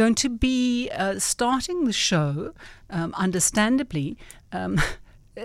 going 0.00 0.14
to 0.14 0.30
be 0.30 0.88
uh, 0.94 1.18
starting 1.18 1.84
the 1.84 1.92
show, 1.92 2.54
um, 2.88 3.12
understandably, 3.18 4.16
um, 4.50 4.80
uh, 5.36 5.42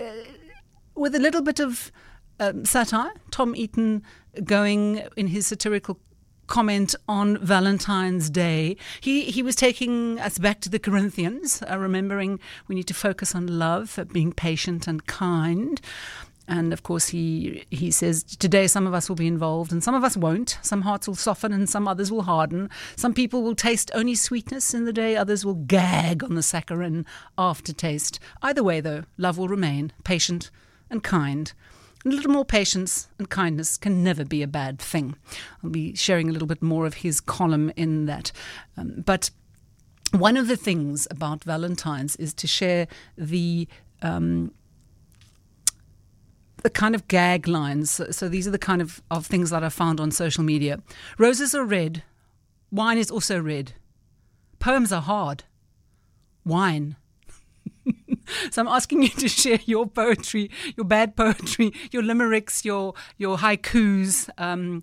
with 0.94 1.14
a 1.14 1.18
little 1.18 1.42
bit 1.42 1.60
of 1.60 1.92
um, 2.40 2.64
satire. 2.64 3.12
Tom 3.30 3.54
Eaton 3.54 4.02
going 4.44 5.02
in 5.14 5.26
his 5.26 5.46
satirical 5.46 6.00
comment 6.46 6.94
on 7.06 7.36
Valentine's 7.44 8.30
Day. 8.30 8.78
He 9.02 9.24
he 9.24 9.42
was 9.42 9.56
taking 9.56 10.18
us 10.20 10.38
back 10.38 10.62
to 10.62 10.70
the 10.70 10.78
Corinthians, 10.78 11.62
uh, 11.70 11.76
remembering 11.78 12.40
we 12.66 12.76
need 12.76 12.86
to 12.86 12.94
focus 12.94 13.34
on 13.34 13.58
love, 13.58 13.98
being 14.10 14.32
patient 14.32 14.88
and 14.88 15.04
kind. 15.06 15.82
And 16.48 16.72
of 16.72 16.82
course, 16.82 17.08
he 17.08 17.64
he 17.70 17.90
says 17.90 18.22
today 18.22 18.66
some 18.66 18.86
of 18.86 18.94
us 18.94 19.08
will 19.08 19.16
be 19.16 19.26
involved 19.26 19.72
and 19.72 19.82
some 19.82 19.94
of 19.94 20.04
us 20.04 20.16
won't. 20.16 20.58
Some 20.62 20.82
hearts 20.82 21.08
will 21.08 21.16
soften 21.16 21.52
and 21.52 21.68
some 21.68 21.88
others 21.88 22.12
will 22.12 22.22
harden. 22.22 22.70
Some 22.94 23.14
people 23.14 23.42
will 23.42 23.54
taste 23.54 23.90
only 23.94 24.14
sweetness 24.14 24.72
in 24.72 24.84
the 24.84 24.92
day, 24.92 25.16
others 25.16 25.44
will 25.44 25.54
gag 25.54 26.22
on 26.22 26.34
the 26.34 26.42
saccharine 26.42 27.04
aftertaste. 27.36 28.20
Either 28.42 28.62
way, 28.62 28.80
though, 28.80 29.04
love 29.16 29.38
will 29.38 29.48
remain 29.48 29.92
patient 30.04 30.50
and 30.88 31.02
kind. 31.02 31.52
A 32.04 32.08
little 32.08 32.30
more 32.30 32.44
patience 32.44 33.08
and 33.18 33.28
kindness 33.28 33.76
can 33.76 34.04
never 34.04 34.24
be 34.24 34.40
a 34.40 34.46
bad 34.46 34.78
thing. 34.78 35.16
I'll 35.64 35.70
be 35.70 35.96
sharing 35.96 36.28
a 36.28 36.32
little 36.32 36.46
bit 36.46 36.62
more 36.62 36.86
of 36.86 36.94
his 36.94 37.20
column 37.20 37.72
in 37.74 38.06
that. 38.06 38.30
Um, 38.76 39.02
but 39.04 39.30
one 40.12 40.36
of 40.36 40.46
the 40.46 40.56
things 40.56 41.08
about 41.10 41.42
Valentine's 41.42 42.14
is 42.16 42.32
to 42.34 42.46
share 42.46 42.86
the 43.18 43.66
um, 44.02 44.52
the 46.66 46.70
kind 46.70 46.96
of 46.96 47.06
gag 47.06 47.46
lines. 47.46 47.92
So, 47.92 48.10
so, 48.10 48.28
these 48.28 48.48
are 48.48 48.50
the 48.50 48.58
kind 48.58 48.82
of, 48.82 49.00
of 49.08 49.24
things 49.24 49.50
that 49.50 49.62
I 49.62 49.68
found 49.68 50.00
on 50.00 50.10
social 50.10 50.42
media. 50.42 50.82
Roses 51.16 51.54
are 51.54 51.64
red. 51.64 52.02
Wine 52.72 52.98
is 52.98 53.08
also 53.08 53.40
red. 53.40 53.74
Poems 54.58 54.90
are 54.90 55.00
hard. 55.00 55.44
Wine. 56.44 56.96
so 58.50 58.62
I'm 58.62 58.68
asking 58.68 59.02
you 59.02 59.08
to 59.10 59.28
share 59.28 59.58
your 59.64 59.86
poetry, 59.86 60.50
your 60.76 60.84
bad 60.84 61.16
poetry, 61.16 61.72
your 61.90 62.02
limericks, 62.02 62.64
your 62.64 62.94
your 63.16 63.38
haikus. 63.38 64.28
Um, 64.38 64.82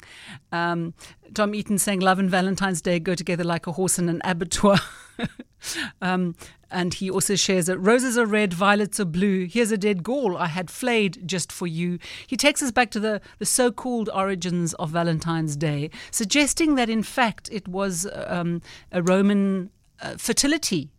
um, 0.51 0.93
Tom 1.33 1.55
Eaton 1.55 1.77
saying 1.77 1.99
love 1.99 2.19
and 2.19 2.29
Valentine's 2.29 2.81
Day 2.81 2.99
go 2.99 3.15
together 3.15 3.43
like 3.43 3.67
a 3.67 3.71
horse 3.71 3.97
and 3.97 4.09
an 4.09 4.21
abattoir. 4.23 4.79
um, 6.01 6.35
and 6.69 6.95
he 6.95 7.09
also 7.09 7.35
shares 7.35 7.67
that 7.67 7.77
roses 7.77 8.17
are 8.17 8.25
red, 8.25 8.53
violets 8.53 8.99
are 8.99 9.05
blue. 9.05 9.45
Here's 9.45 9.71
a 9.71 9.77
dead 9.77 10.03
gall 10.03 10.35
I 10.35 10.47
had 10.47 10.71
flayed 10.71 11.27
just 11.27 11.51
for 11.51 11.67
you. 11.67 11.99
He 12.25 12.35
takes 12.35 12.61
us 12.63 12.71
back 12.71 12.89
to 12.91 12.99
the, 12.99 13.21
the 13.37 13.45
so 13.45 13.71
called 13.71 14.09
origins 14.13 14.73
of 14.75 14.89
Valentine's 14.89 15.55
Day, 15.55 15.91
suggesting 16.11 16.75
that 16.75 16.89
in 16.89 17.03
fact 17.03 17.49
it 17.51 17.67
was 17.67 18.07
um, 18.25 18.61
a 18.91 19.01
Roman 19.03 19.69
uh, 20.01 20.15
fertility 20.17 20.91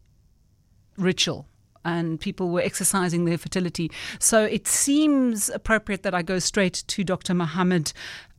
ritual 0.96 1.48
and 1.84 2.20
people 2.20 2.50
were 2.50 2.60
exercising 2.60 3.24
their 3.24 3.38
fertility. 3.38 3.90
So 4.18 4.44
it 4.44 4.66
seems 4.66 5.48
appropriate 5.50 6.02
that 6.02 6.14
I 6.14 6.22
go 6.22 6.38
straight 6.38 6.84
to 6.86 7.04
Dr. 7.04 7.34
Mohamed 7.34 7.92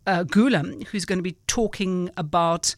uh, 0.07 0.23
Goolam, 0.23 0.85
who's 0.87 1.05
going 1.05 1.19
to 1.19 1.23
be 1.23 1.37
talking 1.47 2.09
about 2.17 2.75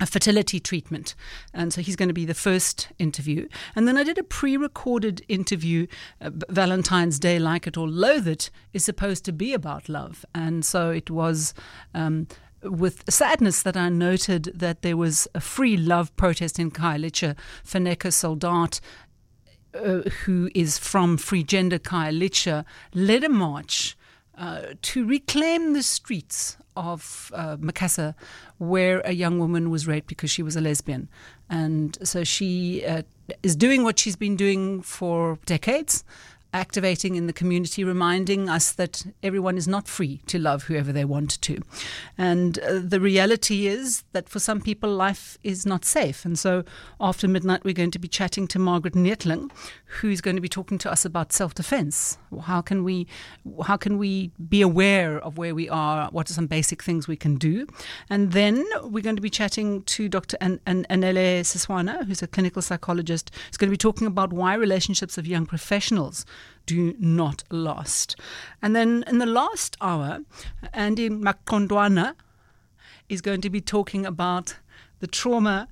a 0.00 0.06
fertility 0.06 0.60
treatment. 0.60 1.14
And 1.52 1.72
so 1.72 1.80
he's 1.80 1.96
going 1.96 2.08
to 2.08 2.14
be 2.14 2.24
the 2.24 2.34
first 2.34 2.88
interview. 2.98 3.48
And 3.74 3.88
then 3.88 3.96
I 3.96 4.04
did 4.04 4.18
a 4.18 4.22
pre 4.22 4.56
recorded 4.56 5.24
interview, 5.28 5.86
uh, 6.20 6.30
Valentine's 6.48 7.18
Day, 7.18 7.38
Like 7.38 7.66
It 7.66 7.76
or 7.76 7.88
Loathe 7.88 8.28
It, 8.28 8.50
is 8.72 8.84
supposed 8.84 9.24
to 9.24 9.32
be 9.32 9.52
about 9.52 9.88
love. 9.88 10.24
And 10.34 10.64
so 10.64 10.90
it 10.90 11.10
was. 11.10 11.54
Um, 11.94 12.26
with 12.60 13.04
sadness 13.08 13.62
that 13.62 13.76
I 13.76 13.88
noted 13.88 14.50
that 14.52 14.82
there 14.82 14.96
was 14.96 15.28
a 15.32 15.40
free 15.40 15.76
love 15.76 16.14
protest 16.16 16.58
in 16.58 16.72
Khayelitsha. 16.72 17.36
Funeka 17.64 18.10
Soldaat 18.10 18.80
uh, 19.74 20.08
who 20.24 20.50
is 20.54 20.78
from 20.78 21.16
Free 21.16 21.42
Gender 21.42 21.78
Khayelitsha, 21.78 22.64
led 22.94 23.24
a 23.24 23.28
march 23.28 23.96
uh, 24.36 24.62
to 24.82 25.06
reclaim 25.06 25.72
the 25.72 25.82
streets 25.82 26.56
of 26.76 27.32
uh, 27.34 27.56
Macassar, 27.56 28.14
where 28.58 29.00
a 29.00 29.12
young 29.12 29.38
woman 29.38 29.68
was 29.68 29.86
raped 29.86 30.06
because 30.06 30.30
she 30.30 30.42
was 30.42 30.54
a 30.54 30.60
lesbian. 30.60 31.08
And 31.50 31.98
so 32.02 32.22
she 32.22 32.84
uh, 32.84 33.02
is 33.42 33.56
doing 33.56 33.82
what 33.82 33.98
she's 33.98 34.16
been 34.16 34.36
doing 34.36 34.80
for 34.82 35.38
decades 35.44 36.04
activating 36.52 37.14
in 37.16 37.26
the 37.26 37.32
community, 37.32 37.84
reminding 37.84 38.48
us 38.48 38.72
that 38.72 39.04
everyone 39.22 39.58
is 39.58 39.68
not 39.68 39.86
free 39.86 40.22
to 40.26 40.38
love 40.38 40.64
whoever 40.64 40.92
they 40.92 41.04
want 41.04 41.40
to. 41.42 41.60
And 42.16 42.58
uh, 42.60 42.80
the 42.82 43.00
reality 43.00 43.66
is 43.66 44.02
that 44.12 44.28
for 44.28 44.38
some 44.38 44.60
people, 44.60 44.90
life 44.90 45.36
is 45.42 45.66
not 45.66 45.84
safe. 45.84 46.24
And 46.24 46.38
so 46.38 46.64
after 47.00 47.28
midnight, 47.28 47.64
we're 47.64 47.74
going 47.74 47.90
to 47.90 47.98
be 47.98 48.08
chatting 48.08 48.46
to 48.48 48.58
Margaret 48.58 48.94
Nietling, 48.94 49.50
who's 50.00 50.20
going 50.20 50.36
to 50.36 50.42
be 50.42 50.48
talking 50.48 50.78
to 50.78 50.90
us 50.90 51.04
about 51.04 51.32
self 51.32 51.54
defense. 51.54 52.16
How 52.44 52.62
can 52.62 52.82
we, 52.82 53.06
how 53.64 53.76
can 53.76 53.98
we 53.98 54.30
be 54.48 54.62
aware 54.62 55.18
of 55.18 55.36
where 55.36 55.54
we 55.54 55.68
are? 55.68 56.08
What 56.10 56.30
are 56.30 56.34
some 56.34 56.46
basic 56.46 56.82
things 56.82 57.06
we 57.06 57.16
can 57.16 57.36
do? 57.36 57.66
And 58.08 58.32
then 58.32 58.64
we're 58.82 59.02
going 59.02 59.16
to 59.16 59.22
be 59.22 59.30
chatting 59.30 59.82
to 59.82 60.08
Dr. 60.08 60.38
An- 60.40 60.60
An- 60.66 60.86
Anele 60.88 61.40
Siswana, 61.40 62.06
who's 62.06 62.22
a 62.22 62.26
clinical 62.26 62.62
psychologist, 62.62 63.30
who's 63.48 63.58
going 63.58 63.68
to 63.68 63.72
be 63.72 63.76
talking 63.76 64.06
about 64.06 64.32
why 64.32 64.54
relationships 64.54 65.18
of 65.18 65.26
young 65.26 65.44
professionals 65.44 66.24
do 66.66 66.94
not 66.98 67.44
last. 67.50 68.16
And 68.60 68.76
then 68.76 69.04
in 69.06 69.18
the 69.18 69.26
last 69.26 69.76
hour, 69.80 70.20
Andy 70.72 71.08
Maqondwana 71.08 72.14
is 73.08 73.20
going 73.22 73.40
to 73.40 73.50
be 73.50 73.60
talking 73.60 74.04
about 74.04 74.56
the 75.00 75.06
trauma 75.06 75.68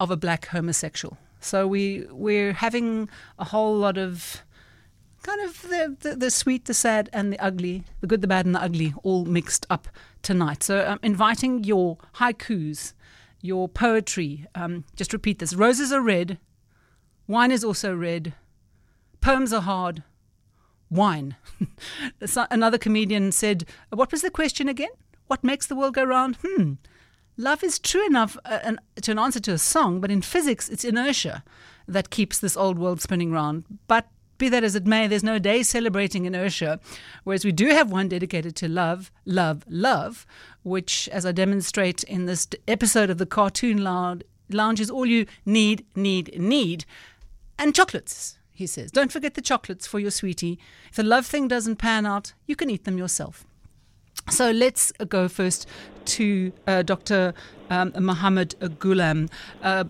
of 0.00 0.10
a 0.10 0.16
black 0.16 0.46
homosexual. 0.46 1.18
So 1.40 1.66
we 1.66 2.06
we're 2.10 2.52
having 2.52 3.08
a 3.38 3.44
whole 3.44 3.76
lot 3.76 3.98
of 3.98 4.42
kind 5.22 5.40
of 5.42 5.62
the, 5.62 5.96
the, 6.00 6.16
the 6.16 6.30
sweet, 6.30 6.64
the 6.64 6.74
sad, 6.74 7.08
and 7.12 7.32
the 7.32 7.38
ugly, 7.38 7.84
the 8.00 8.06
good, 8.06 8.22
the 8.22 8.26
bad, 8.26 8.46
and 8.46 8.54
the 8.54 8.62
ugly, 8.62 8.94
all 9.02 9.24
mixed 9.24 9.66
up 9.70 9.88
tonight. 10.22 10.62
So 10.62 10.84
I'm 10.84 10.98
inviting 11.02 11.64
your 11.64 11.98
haikus, 12.16 12.94
your 13.40 13.68
poetry. 13.68 14.46
Um, 14.54 14.84
just 14.96 15.12
repeat 15.12 15.38
this: 15.40 15.54
roses 15.54 15.92
are 15.92 16.00
red, 16.00 16.38
wine 17.26 17.50
is 17.50 17.64
also 17.64 17.94
red, 17.94 18.34
poems 19.22 19.52
are 19.52 19.62
hard, 19.62 20.02
wine. 20.90 21.36
Another 22.50 22.76
comedian 22.76 23.32
said, 23.32 23.64
What 23.88 24.12
was 24.12 24.20
the 24.20 24.30
question 24.30 24.68
again? 24.68 24.90
What 25.28 25.42
makes 25.42 25.66
the 25.66 25.76
world 25.76 25.94
go 25.94 26.04
round? 26.04 26.36
Hmm. 26.44 26.74
Love 27.38 27.64
is 27.64 27.78
true 27.78 28.04
enough 28.06 28.36
uh, 28.44 28.58
an, 28.62 28.78
to 29.00 29.10
an 29.10 29.18
answer 29.18 29.40
to 29.40 29.52
a 29.52 29.58
song, 29.58 30.00
but 30.00 30.10
in 30.10 30.20
physics, 30.20 30.68
it's 30.68 30.84
inertia 30.84 31.42
that 31.88 32.10
keeps 32.10 32.38
this 32.38 32.56
old 32.56 32.78
world 32.78 33.00
spinning 33.00 33.32
round. 33.32 33.64
But 33.88 34.08
be 34.36 34.50
that 34.50 34.64
as 34.64 34.74
it 34.74 34.86
may, 34.86 35.06
there's 35.06 35.24
no 35.24 35.38
day 35.38 35.62
celebrating 35.62 36.26
inertia, 36.26 36.78
whereas 37.24 37.44
we 37.44 37.52
do 37.52 37.68
have 37.68 37.90
one 37.90 38.08
dedicated 38.08 38.54
to 38.56 38.68
love, 38.68 39.10
love, 39.24 39.64
love, 39.68 40.26
which, 40.62 41.08
as 41.10 41.24
I 41.24 41.32
demonstrate 41.32 42.02
in 42.04 42.26
this 42.26 42.46
episode 42.68 43.08
of 43.08 43.18
the 43.18 43.26
Cartoon 43.26 43.82
Lounge, 43.82 44.80
is 44.80 44.90
all 44.90 45.06
you 45.06 45.26
need, 45.46 45.86
need, 45.96 46.38
need, 46.38 46.84
and 47.58 47.74
chocolates 47.74 48.36
he 48.62 48.66
says. 48.66 48.90
Don't 48.90 49.12
forget 49.12 49.34
the 49.34 49.42
chocolates 49.42 49.86
for 49.86 49.98
your 49.98 50.10
sweetie. 50.10 50.58
If 50.88 50.96
the 50.96 51.02
love 51.02 51.26
thing 51.26 51.48
doesn't 51.48 51.76
pan 51.76 52.06
out, 52.06 52.32
you 52.46 52.56
can 52.56 52.70
eat 52.70 52.84
them 52.84 52.96
yourself. 52.96 53.44
So 54.30 54.50
let's 54.50 54.92
go 55.08 55.28
first 55.28 55.68
to 56.16 56.52
uh, 56.66 56.82
Dr. 56.82 57.34
Um, 57.70 57.92
Mohamed 57.98 58.54
Goolam. 58.78 59.30
Uh, 59.62 59.84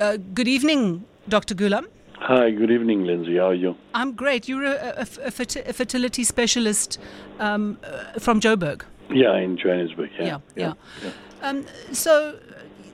uh, 0.00 0.18
good 0.34 0.48
evening, 0.48 1.04
Dr. 1.28 1.54
Goolam. 1.54 1.86
Hi, 2.16 2.50
good 2.50 2.70
evening, 2.70 3.04
Linzi. 3.04 3.38
How 3.38 3.48
are 3.48 3.54
you? 3.54 3.74
I'm 3.94 4.12
great. 4.12 4.48
You're 4.48 4.64
a, 4.64 5.06
a, 5.24 5.26
a 5.26 5.72
fertility 5.72 6.22
specialist 6.22 6.98
um, 7.40 7.78
uh, 7.82 8.20
from 8.20 8.40
Joburg. 8.40 8.82
Yeah, 9.10 9.36
in 9.36 9.56
Johannesburg. 9.56 10.10
Yeah, 10.18 10.24
yeah. 10.24 10.38
yeah. 10.54 10.72
yeah. 11.02 11.48
Um, 11.48 11.66
so 11.92 12.38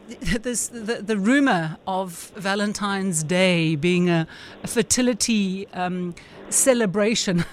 this, 0.42 0.68
the, 0.68 1.02
the 1.02 1.16
rumor 1.16 1.76
of 1.86 2.32
Valentine's 2.36 3.22
Day 3.22 3.76
being 3.76 4.08
a, 4.08 4.26
a 4.62 4.66
fertility 4.66 5.68
um, 5.68 6.14
celebration. 6.48 7.44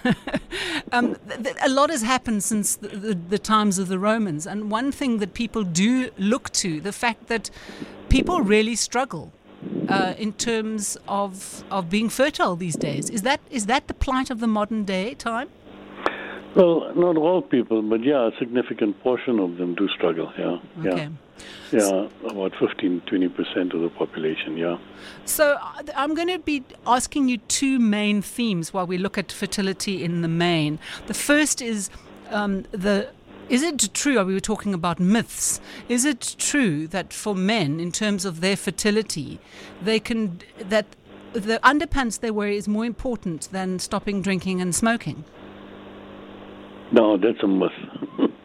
um, 0.91 1.15
th- 1.43 1.55
a 1.61 1.69
lot 1.69 1.89
has 1.89 2.01
happened 2.01 2.43
since 2.43 2.75
the, 2.77 2.87
the, 2.87 3.13
the, 3.13 3.39
times 3.39 3.77
of 3.77 3.87
the 3.87 3.99
Romans. 3.99 4.47
And 4.47 4.71
one 4.71 4.91
thing 4.91 5.19
that 5.19 5.33
people 5.33 5.63
do 5.63 6.09
look 6.17 6.51
to, 6.53 6.79
the 6.79 6.93
fact 6.93 7.27
that 7.27 7.49
people 8.09 8.41
really 8.41 8.75
struggle 8.75 9.33
uh, 9.89 10.13
in 10.17 10.33
terms 10.33 10.97
of, 11.07 11.63
of 11.71 11.89
being 11.89 12.09
fertile 12.09 12.55
these 12.55 12.75
days. 12.75 13.09
Is 13.09 13.23
that, 13.23 13.41
is 13.49 13.65
that 13.65 13.87
the 13.87 13.93
plight 13.93 14.29
of 14.29 14.39
the 14.39 14.47
modern 14.47 14.85
day 14.85 15.13
time? 15.13 15.49
Well, 16.55 16.93
not 16.95 17.17
all 17.17 17.41
people, 17.41 17.81
but 17.81 18.01
yeah, 18.01 18.29
a 18.29 18.31
significant 18.39 19.01
portion 19.03 19.39
of 19.39 19.57
them 19.57 19.75
do 19.75 19.89
struggle. 19.89 20.31
Yeah, 20.37 20.59
okay. 20.79 20.97
yeah. 20.97 21.09
Yeah, 21.71 22.07
about 22.23 22.53
15, 22.59 23.01
20% 23.01 23.73
of 23.73 23.81
the 23.81 23.89
population, 23.89 24.57
yeah. 24.57 24.77
So 25.25 25.57
uh, 25.61 25.83
I'm 25.95 26.13
going 26.13 26.27
to 26.29 26.39
be 26.39 26.63
asking 26.87 27.27
you 27.27 27.37
two 27.37 27.79
main 27.79 28.21
themes 28.21 28.73
while 28.73 28.87
we 28.87 28.97
look 28.97 29.17
at 29.17 29.31
fertility 29.31 30.03
in 30.03 30.21
the 30.21 30.27
main. 30.27 30.79
The 31.07 31.13
first 31.13 31.61
is 31.61 31.89
um, 32.29 32.63
the 32.71 33.09
Is 33.47 33.61
it 33.61 33.93
true, 33.93 34.17
are 34.17 34.25
we 34.25 34.33
were 34.33 34.39
talking 34.39 34.73
about 34.73 34.99
myths, 34.99 35.61
is 35.87 36.03
it 36.03 36.35
true 36.39 36.87
that 36.87 37.13
for 37.13 37.35
men, 37.35 37.79
in 37.79 37.91
terms 37.91 38.25
of 38.25 38.41
their 38.41 38.55
fertility, 38.55 39.39
they 39.83 39.99
can, 39.99 40.39
that 40.57 40.87
the 41.33 41.59
underpants 41.63 42.19
they 42.19 42.31
wear 42.31 42.49
is 42.49 42.67
more 42.67 42.85
important 42.85 43.49
than 43.51 43.77
stopping 43.77 44.23
drinking 44.23 44.61
and 44.61 44.73
smoking? 44.73 45.25
No, 46.91 47.17
that's 47.17 47.43
a 47.43 47.47
myth. 47.47 47.71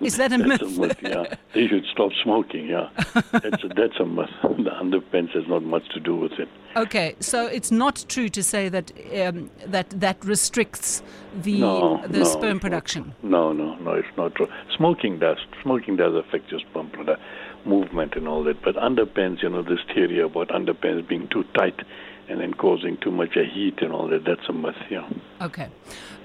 Is 0.00 0.16
that 0.16 0.32
a 0.32 0.38
myth? 0.38 0.62
a 0.62 0.66
myth? 0.66 0.98
Yeah, 1.02 1.34
they 1.54 1.66
should 1.66 1.84
stop 1.92 2.10
smoking. 2.22 2.68
Yeah, 2.68 2.88
that's 3.32 3.64
a, 3.64 3.68
that's 3.68 4.00
a 4.00 4.06
myth. 4.06 4.30
The 4.42 4.70
underpants 4.70 5.30
has 5.32 5.46
not 5.48 5.62
much 5.62 5.88
to 5.94 6.00
do 6.00 6.16
with 6.16 6.32
it. 6.32 6.48
Okay, 6.76 7.16
so 7.20 7.46
it's 7.46 7.70
not 7.70 8.04
true 8.08 8.28
to 8.28 8.42
say 8.42 8.68
that 8.68 8.92
um, 9.20 9.50
that 9.66 9.90
that 10.00 10.24
restricts 10.24 11.02
the 11.42 11.60
no, 11.60 12.02
the 12.06 12.20
no, 12.20 12.24
sperm 12.24 12.60
production. 12.60 13.14
No, 13.22 13.52
no, 13.52 13.74
no, 13.76 13.92
it's 13.92 14.16
not 14.16 14.34
true. 14.34 14.48
Smoking 14.76 15.18
does. 15.18 15.38
Smoking 15.62 15.96
does 15.96 16.14
affect 16.14 16.50
your 16.50 16.60
sperm 16.60 16.90
product 16.90 17.20
movement 17.64 18.14
and 18.16 18.28
all 18.28 18.44
that. 18.44 18.62
But 18.62 18.76
underpants, 18.76 19.42
you 19.42 19.50
know, 19.50 19.62
this 19.62 19.80
theory 19.94 20.20
about 20.20 20.48
underpants 20.48 21.08
being 21.08 21.28
too 21.28 21.44
tight 21.54 21.78
and 22.30 22.40
then 22.40 22.54
causing 22.54 22.96
too 22.98 23.10
much 23.10 23.34
heat 23.34 23.82
and 23.82 23.92
all 23.92 24.08
that, 24.08 24.24
that's 24.24 24.48
a 24.48 24.52
myth. 24.52 24.76
Yeah. 24.88 25.08
Okay. 25.42 25.68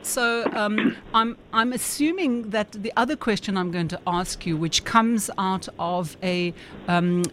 So 0.06 0.46
um, 0.54 0.96
I'm 1.14 1.36
I'm 1.52 1.74
assuming 1.74 2.52
that 2.52 2.72
the 2.72 2.94
other 2.96 3.16
question 3.16 3.58
I'm 3.58 3.72
going 3.72 3.88
to 3.90 4.00
ask 4.06 4.46
you, 4.46 4.56
which 4.56 4.84
comes 4.84 5.30
out 5.38 5.68
of 5.80 6.16
a, 6.22 6.54
um, 6.88 7.24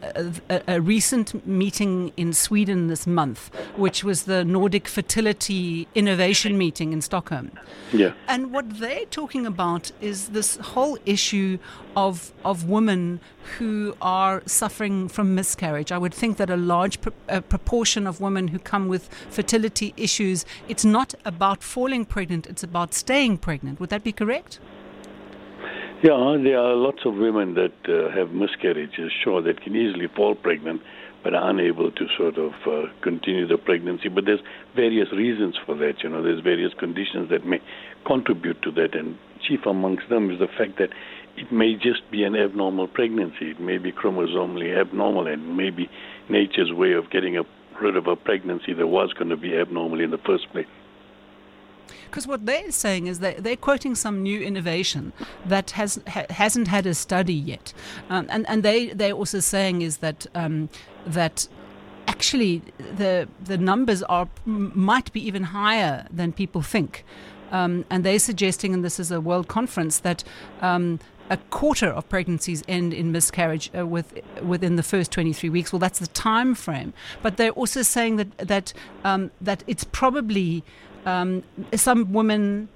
a, 0.48 0.62
a 0.66 0.80
recent 0.80 1.46
meeting 1.46 2.12
in 2.16 2.32
Sweden 2.32 2.86
this 2.86 3.06
month, 3.06 3.54
which 3.76 4.02
was 4.02 4.22
the 4.24 4.44
Nordic 4.44 4.88
Fertility 4.88 5.86
Innovation 5.94 6.56
Meeting 6.56 6.92
in 6.92 7.02
Stockholm. 7.02 7.52
Yeah. 7.92 8.12
And 8.26 8.52
what 8.52 8.78
they're 8.78 9.04
talking 9.06 9.44
about 9.46 9.92
is 10.00 10.30
this 10.30 10.56
whole 10.56 10.96
issue 11.04 11.58
of 11.94 12.32
of 12.42 12.69
women 12.69 13.20
who 13.58 13.94
are 14.00 14.42
suffering 14.46 15.08
from 15.08 15.34
miscarriage. 15.34 15.92
I 15.92 15.98
would 15.98 16.14
think 16.14 16.36
that 16.38 16.48
a 16.48 16.56
large 16.56 17.00
pr- 17.00 17.10
a 17.28 17.42
proportion 17.42 18.06
of 18.06 18.20
women 18.20 18.48
who 18.48 18.58
come 18.62 18.88
with 18.88 19.08
fertility 19.30 19.92
issues, 19.96 20.44
it's 20.68 20.84
not 20.84 21.14
about 21.24 21.62
falling 21.62 22.04
pregnant, 22.04 22.46
it's 22.46 22.62
about 22.62 22.94
staying 22.94 23.38
pregnant. 23.38 23.80
Would 23.80 23.90
that 23.90 24.04
be 24.04 24.12
correct? 24.12 24.58
Yeah, 26.02 26.36
there 26.42 26.58
are 26.58 26.74
lots 26.74 27.04
of 27.04 27.14
women 27.14 27.54
that 27.54 27.74
uh, 27.88 28.10
have 28.10 28.32
miscarriages, 28.32 29.12
sure, 29.22 29.40
that 29.42 29.60
can 29.60 29.76
easily 29.76 30.08
fall 30.16 30.34
pregnant, 30.34 30.82
but 31.22 31.32
are 31.32 31.48
unable 31.50 31.92
to 31.92 32.06
sort 32.18 32.38
of 32.38 32.52
uh, 32.66 32.90
continue 33.02 33.46
the 33.46 33.56
pregnancy. 33.56 34.08
But 34.08 34.24
there's 34.24 34.40
various 34.74 35.12
reasons 35.12 35.56
for 35.64 35.76
that. 35.76 36.02
You 36.02 36.08
know, 36.08 36.20
there's 36.20 36.40
various 36.40 36.74
conditions 36.74 37.30
that 37.30 37.46
may 37.46 37.60
contribute 38.04 38.60
to 38.62 38.72
that, 38.72 38.96
and 38.96 39.16
chief 39.46 39.60
amongst 39.64 40.08
them 40.08 40.32
is 40.32 40.40
the 40.40 40.48
fact 40.48 40.78
that 40.78 40.90
it 41.36 41.52
may 41.52 41.74
just 41.74 42.02
be 42.10 42.24
an 42.24 42.34
abnormal 42.34 42.88
pregnancy. 42.88 43.50
It 43.50 43.60
may 43.60 43.78
be 43.78 43.92
chromosomally 43.92 44.76
abnormal, 44.76 45.28
and 45.28 45.56
maybe 45.56 45.88
nature's 46.28 46.72
way 46.72 46.92
of 46.92 47.10
getting 47.10 47.38
a, 47.38 47.42
rid 47.82 47.96
of 47.96 48.06
a 48.06 48.17
pregnancy 48.17 48.73
that 48.73 48.87
was 48.87 49.12
going 49.12 49.29
to 49.31 49.37
be 49.37 49.56
abnormal 49.56 50.00
in 50.00 50.11
the 50.11 50.19
first 50.19 50.50
place. 50.50 50.67
Because 52.06 52.26
what 52.26 52.44
they're 52.46 52.70
saying 52.70 53.06
is 53.06 53.20
that 53.20 53.43
they're 53.43 53.56
quoting 53.56 53.94
some 53.94 54.23
new 54.23 54.40
innovation 54.40 55.12
that 55.46 55.70
has 55.73 56.00
ha, 56.06 56.25
hasn't 56.31 56.69
had 56.69 56.87
a 56.87 56.94
study 56.94 57.34
yet, 57.34 57.73
um, 58.11 58.26
and 58.29 58.46
and 58.49 58.62
they 58.62 58.88
they're 58.88 59.14
also 59.14 59.40
saying 59.40 59.82
is 59.82 59.99
that 59.99 60.26
um, 60.34 60.69
that 61.06 61.49
actually 62.06 62.62
the 62.96 63.29
the 63.43 63.56
numbers 63.56 64.02
are 64.05 64.29
might 64.44 65.12
be 65.12 65.26
even 65.26 65.43
higher 65.44 66.06
than 66.11 66.32
people 66.32 66.62
think. 66.62 67.05
Um, 67.50 67.84
and 67.90 68.02
they're 68.02 68.19
suggesting, 68.19 68.73
and 68.73 68.82
this 68.82 68.99
is 68.99 69.11
a 69.11 69.20
world 69.20 69.46
conference, 69.46 70.00
that 70.00 70.25
um, 70.62 71.00
a 71.32 71.38
quarter 71.49 71.88
of 71.88 72.06
pregnancies 72.11 72.62
end 72.69 72.93
in 72.93 73.11
miscarriage 73.11 73.70
uh, 73.76 73.87
with, 73.87 74.20
within 74.43 74.76
the 74.76 74.82
first 74.82 75.11
23 75.12 75.49
weeks. 75.49 75.73
Well, 75.73 75.81
that's 75.81 75.99
the 75.99 76.06
time 76.08 76.55
frame. 76.55 76.93
But 77.23 77.38
they're 77.38 77.52
also 77.52 77.81
saying 77.81 78.17
that 78.17 78.37
that 78.37 78.75
um, 79.02 79.31
that 79.40 79.64
it's 79.67 79.84
probably 79.84 80.62
um, 81.06 81.43
some 81.75 82.12
women. 82.12 82.69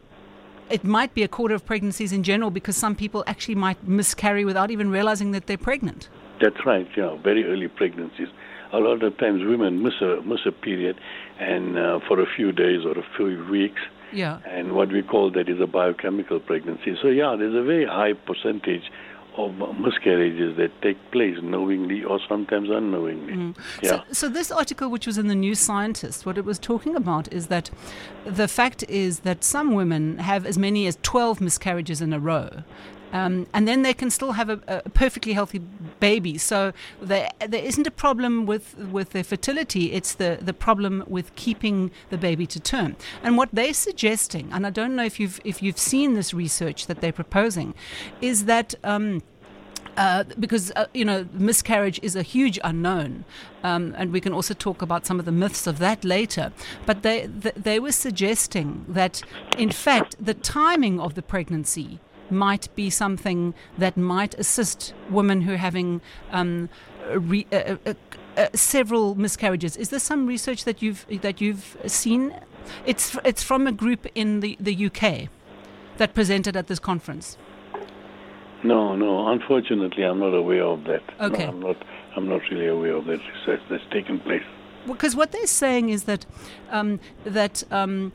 It 0.68 0.82
might 0.82 1.14
be 1.14 1.22
a 1.22 1.28
quarter 1.28 1.54
of 1.54 1.64
pregnancies 1.64 2.12
in 2.12 2.24
general 2.24 2.50
because 2.50 2.76
some 2.76 2.96
people 2.96 3.22
actually 3.28 3.54
might 3.54 3.86
miscarry 3.86 4.44
without 4.44 4.72
even 4.72 4.90
realizing 4.90 5.30
that 5.30 5.46
they're 5.46 5.56
pregnant. 5.70 6.08
That's 6.40 6.66
right. 6.66 6.88
Yeah, 6.96 7.16
very 7.22 7.44
early 7.44 7.68
pregnancies. 7.68 8.28
A 8.72 8.78
lot 8.78 9.04
of 9.04 9.16
times 9.18 9.44
women 9.44 9.82
miss 9.82 10.00
a 10.00 10.22
miss 10.22 10.40
a 10.46 10.52
period, 10.52 10.96
and 11.38 11.78
uh, 11.78 12.00
for 12.08 12.20
a 12.20 12.26
few 12.36 12.52
days 12.52 12.84
or 12.84 12.98
a 12.98 13.06
few 13.16 13.46
weeks, 13.50 13.82
yeah. 14.12 14.40
And 14.46 14.74
what 14.74 14.92
we 14.92 15.02
call 15.02 15.30
that 15.32 15.48
is 15.48 15.60
a 15.60 15.66
biochemical 15.66 16.40
pregnancy. 16.40 16.96
So, 17.00 17.08
yeah, 17.08 17.36
there's 17.38 17.54
a 17.54 17.62
very 17.62 17.86
high 17.86 18.12
percentage 18.12 18.90
of 19.36 19.54
miscarriages 19.78 20.56
that 20.56 20.70
take 20.80 20.96
place 21.10 21.36
knowingly 21.42 22.02
or 22.02 22.18
sometimes 22.26 22.70
unknowingly. 22.70 23.34
Mm. 23.34 23.58
Yeah. 23.82 23.90
So, 23.90 24.02
so, 24.12 24.28
this 24.28 24.50
article, 24.50 24.88
which 24.88 25.06
was 25.06 25.18
in 25.18 25.28
the 25.28 25.34
New 25.34 25.54
Scientist, 25.54 26.24
what 26.24 26.38
it 26.38 26.44
was 26.44 26.58
talking 26.58 26.96
about 26.96 27.32
is 27.32 27.48
that 27.48 27.70
the 28.24 28.48
fact 28.48 28.82
is 28.88 29.20
that 29.20 29.44
some 29.44 29.74
women 29.74 30.18
have 30.18 30.46
as 30.46 30.56
many 30.56 30.86
as 30.86 30.98
12 31.02 31.40
miscarriages 31.40 32.00
in 32.00 32.12
a 32.12 32.18
row. 32.18 32.62
Um, 33.16 33.46
and 33.54 33.66
then 33.66 33.80
they 33.80 33.94
can 33.94 34.10
still 34.10 34.32
have 34.32 34.50
a, 34.50 34.60
a, 34.66 34.90
perfectly 34.90 35.32
healthy 35.32 35.60
baby. 36.00 36.36
So 36.36 36.74
there, 37.00 37.30
there 37.48 37.64
isn't 37.64 37.86
a 37.86 37.90
problem 37.90 38.44
with, 38.44 38.76
with 38.76 39.10
their 39.10 39.24
fertility, 39.24 39.92
it's 39.92 40.14
the, 40.14 40.38
the 40.42 40.52
problem 40.52 41.02
with 41.06 41.34
keeping 41.34 41.90
the 42.10 42.18
baby 42.18 42.46
to 42.48 42.60
term. 42.60 42.96
And 43.22 43.38
what 43.38 43.48
they're 43.54 43.72
suggesting, 43.72 44.50
and 44.52 44.66
I 44.66 44.70
don't 44.70 44.94
know 44.94 45.04
if 45.04 45.18
you've, 45.18 45.40
if 45.44 45.62
you've 45.62 45.78
seen 45.78 46.12
this 46.12 46.34
research 46.34 46.88
that 46.88 47.00
they're 47.00 47.20
proposing, 47.24 47.74
is 48.20 48.44
that. 48.44 48.74
Um, 48.84 49.22
uh, 49.96 50.24
because 50.38 50.70
uh, 50.76 50.84
you 50.92 51.06
know 51.06 51.26
miscarriage 51.32 51.98
is 52.02 52.14
a 52.14 52.22
huge 52.22 52.58
unknown, 52.62 53.24
um, 53.64 53.94
and 53.96 54.12
we 54.12 54.20
can 54.20 54.30
also 54.30 54.52
talk 54.52 54.82
about 54.82 55.06
some 55.06 55.18
of 55.18 55.24
the 55.24 55.32
myths 55.32 55.66
of 55.66 55.78
that 55.78 56.04
later. 56.04 56.52
But 56.84 57.02
they 57.02 57.24
they 57.24 57.80
were 57.80 57.92
suggesting 57.92 58.84
that 58.88 59.22
in 59.56 59.70
fact 59.70 60.14
the 60.20 60.34
timing 60.34 61.00
of 61.00 61.14
the 61.14 61.22
pregnancy 61.22 61.98
might 62.30 62.68
be 62.74 62.90
something 62.90 63.54
that 63.78 63.96
might 63.96 64.34
assist 64.34 64.94
women 65.10 65.42
who 65.42 65.54
are 65.54 65.58
having 65.58 66.00
um, 66.32 66.68
re, 67.10 67.46
uh, 67.52 67.76
uh, 67.86 67.94
uh, 68.36 68.48
several 68.54 69.14
miscarriages. 69.14 69.76
Is 69.76 69.88
there 69.88 69.98
some 69.98 70.26
research 70.26 70.64
that 70.64 70.82
you've 70.82 71.06
that 71.22 71.40
you've 71.40 71.76
seen? 71.86 72.34
It's 72.84 73.16
it's 73.24 73.42
from 73.42 73.66
a 73.66 73.72
group 73.72 74.06
in 74.14 74.40
the, 74.40 74.56
the 74.60 74.86
UK 74.86 75.28
that 75.98 76.14
presented 76.14 76.56
at 76.56 76.66
this 76.66 76.78
conference. 76.78 77.36
No, 78.62 78.96
no. 78.96 79.28
Unfortunately, 79.28 80.02
I'm 80.02 80.18
not 80.18 80.34
aware 80.34 80.64
of 80.64 80.84
that. 80.84 81.02
Okay. 81.20 81.44
No, 81.44 81.50
I'm 81.50 81.60
not. 81.60 81.76
I'm 82.16 82.28
not 82.28 82.40
really 82.50 82.66
aware 82.66 82.94
of 82.94 83.04
that 83.06 83.20
research 83.34 83.60
that's 83.68 83.84
taken 83.90 84.18
place 84.20 84.42
because 84.86 85.16
what 85.16 85.32
they're 85.32 85.46
saying 85.46 85.88
is 85.90 86.04
that 86.04 86.26
um, 86.70 87.00
that 87.24 87.62
um, 87.70 88.12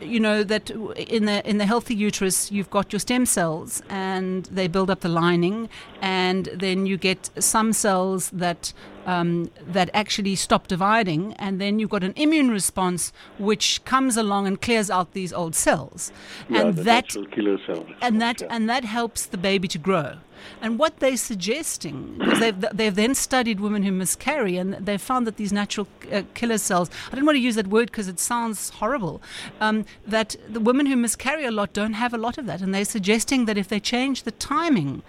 you 0.00 0.20
know 0.20 0.42
that 0.42 0.70
in 0.70 1.24
the 1.24 1.48
in 1.48 1.58
the 1.58 1.66
healthy 1.66 1.94
uterus 1.94 2.50
you've 2.50 2.70
got 2.70 2.92
your 2.92 3.00
stem 3.00 3.26
cells 3.26 3.82
and 3.88 4.44
they 4.46 4.66
build 4.66 4.90
up 4.90 5.00
the 5.00 5.08
lining 5.08 5.68
and 6.00 6.46
then 6.54 6.86
you 6.86 6.96
get 6.96 7.30
some 7.38 7.72
cells 7.72 8.30
that 8.30 8.72
um, 9.06 9.50
that 9.66 9.90
actually 9.94 10.34
stop 10.34 10.66
dividing 10.66 11.34
and 11.34 11.60
then 11.60 11.78
you've 11.78 11.90
got 11.90 12.02
an 12.02 12.12
immune 12.16 12.50
response 12.50 13.12
which 13.38 13.84
comes 13.84 14.16
along 14.16 14.46
and 14.46 14.60
clears 14.60 14.90
out 14.90 15.12
these 15.12 15.32
old 15.32 15.54
cells 15.54 16.12
yeah, 16.48 16.62
and 16.62 16.78
that 16.78 17.08
killer 17.32 17.58
cells 17.66 17.86
and 18.00 18.20
that 18.20 18.40
yeah. 18.40 18.48
and 18.50 18.68
that 18.68 18.84
helps 18.84 19.26
the 19.26 19.38
baby 19.38 19.68
to 19.68 19.78
grow 19.78 20.16
and 20.60 20.78
what 20.78 20.98
they're 20.98 21.16
suggesting, 21.16 22.16
because 22.18 22.40
they've, 22.40 22.60
they've 22.72 22.94
then 22.94 23.14
studied 23.14 23.60
women 23.60 23.82
who 23.82 23.92
miscarry 23.92 24.56
and 24.56 24.74
they've 24.74 25.00
found 25.00 25.26
that 25.26 25.36
these 25.36 25.52
natural 25.52 25.86
uh, 26.12 26.22
killer 26.34 26.58
cells, 26.58 26.90
I 27.10 27.16
don't 27.16 27.26
want 27.26 27.36
to 27.36 27.40
use 27.40 27.54
that 27.56 27.68
word 27.68 27.90
because 27.90 28.08
it 28.08 28.20
sounds 28.20 28.70
horrible, 28.70 29.20
um, 29.60 29.84
that 30.06 30.36
the 30.48 30.60
women 30.60 30.86
who 30.86 30.96
miscarry 30.96 31.44
a 31.44 31.50
lot 31.50 31.72
don't 31.72 31.94
have 31.94 32.14
a 32.14 32.18
lot 32.18 32.38
of 32.38 32.46
that. 32.46 32.60
And 32.60 32.74
they're 32.74 32.84
suggesting 32.84 33.44
that 33.46 33.58
if 33.58 33.68
they 33.68 33.80
change 33.80 34.22
the 34.22 34.32
timing, 34.32 35.02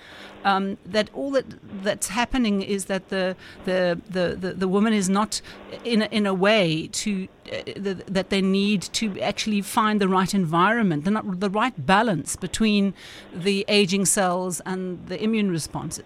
um, 0.45 0.77
that 0.85 1.09
all 1.13 1.31
that 1.31 1.45
that's 1.83 2.07
happening 2.07 2.61
is 2.61 2.85
that 2.85 3.09
the 3.09 3.35
the, 3.65 3.99
the, 4.09 4.37
the, 4.39 4.53
the 4.53 4.67
woman 4.67 4.93
is 4.93 5.09
not 5.09 5.41
in 5.83 6.03
a, 6.03 6.05
in 6.05 6.25
a 6.25 6.33
way 6.33 6.87
to 6.93 7.27
uh, 7.51 7.57
the, 7.75 7.93
that 8.07 8.29
they 8.29 8.41
need 8.41 8.81
to 8.81 9.19
actually 9.19 9.61
find 9.61 9.99
the 9.99 10.07
right 10.07 10.33
environment, 10.33 11.03
the, 11.03 11.21
the 11.37 11.49
right 11.49 11.85
balance 11.85 12.35
between 12.35 12.93
the 13.33 13.65
aging 13.67 14.05
cells 14.05 14.61
and 14.65 15.07
the 15.07 15.21
immune 15.21 15.51
response. 15.51 15.99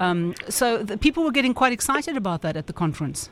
Um, 0.00 0.34
so 0.48 0.82
the 0.82 0.98
people 0.98 1.24
were 1.24 1.32
getting 1.32 1.54
quite 1.54 1.72
excited 1.72 2.16
about 2.16 2.42
that 2.42 2.56
at 2.56 2.66
the 2.66 2.72
conference. 2.72 3.30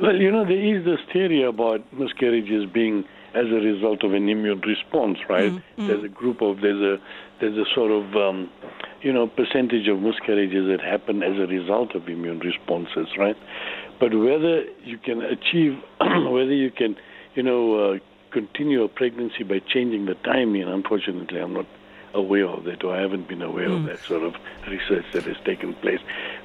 Well, 0.00 0.16
you 0.16 0.30
know, 0.30 0.44
there 0.44 0.76
is 0.76 0.84
this 0.84 1.00
theory 1.12 1.42
about 1.42 1.80
miscarriages 1.92 2.66
being 2.72 3.04
as 3.34 3.46
a 3.46 3.60
result 3.60 4.02
of 4.02 4.14
an 4.14 4.28
immune 4.28 4.60
response, 4.60 5.18
right? 5.28 5.52
Mm, 5.52 5.62
mm. 5.78 5.86
There's 5.88 6.04
a 6.04 6.08
group 6.08 6.40
of 6.42 6.60
there's 6.60 6.80
a 6.80 6.96
there's 7.40 7.56
a 7.56 7.64
sort 7.74 7.90
of 7.90 8.14
um, 8.16 8.50
you 9.02 9.12
know 9.12 9.26
percentage 9.26 9.88
of 9.88 10.00
miscarriages 10.00 10.66
that 10.68 10.80
happen 10.80 11.22
as 11.22 11.36
a 11.36 11.46
result 11.46 11.94
of 11.94 12.08
immune 12.08 12.40
responses, 12.40 13.08
right? 13.18 13.36
But 14.00 14.14
whether 14.14 14.64
you 14.84 14.98
can 14.98 15.22
achieve, 15.22 15.78
whether 16.00 16.54
you 16.54 16.70
can, 16.70 16.96
you 17.34 17.42
know, 17.42 17.94
uh, 17.94 17.98
continue 18.32 18.82
a 18.82 18.88
pregnancy 18.88 19.42
by 19.42 19.60
changing 19.72 20.06
the 20.06 20.14
timing, 20.24 20.64
unfortunately, 20.64 21.38
I'm 21.38 21.54
not 21.54 21.66
aware 22.16 22.46
of 22.46 22.64
that, 22.64 22.82
or 22.82 22.96
I 22.96 23.00
haven't 23.00 23.28
been 23.28 23.42
aware 23.42 23.68
mm. 23.68 23.80
of 23.80 23.84
that 23.86 24.04
sort 24.04 24.22
of 24.22 24.34
research 24.68 25.04
that 25.12 25.24
has 25.24 25.36
taken 25.44 25.74
place. 25.74 26.00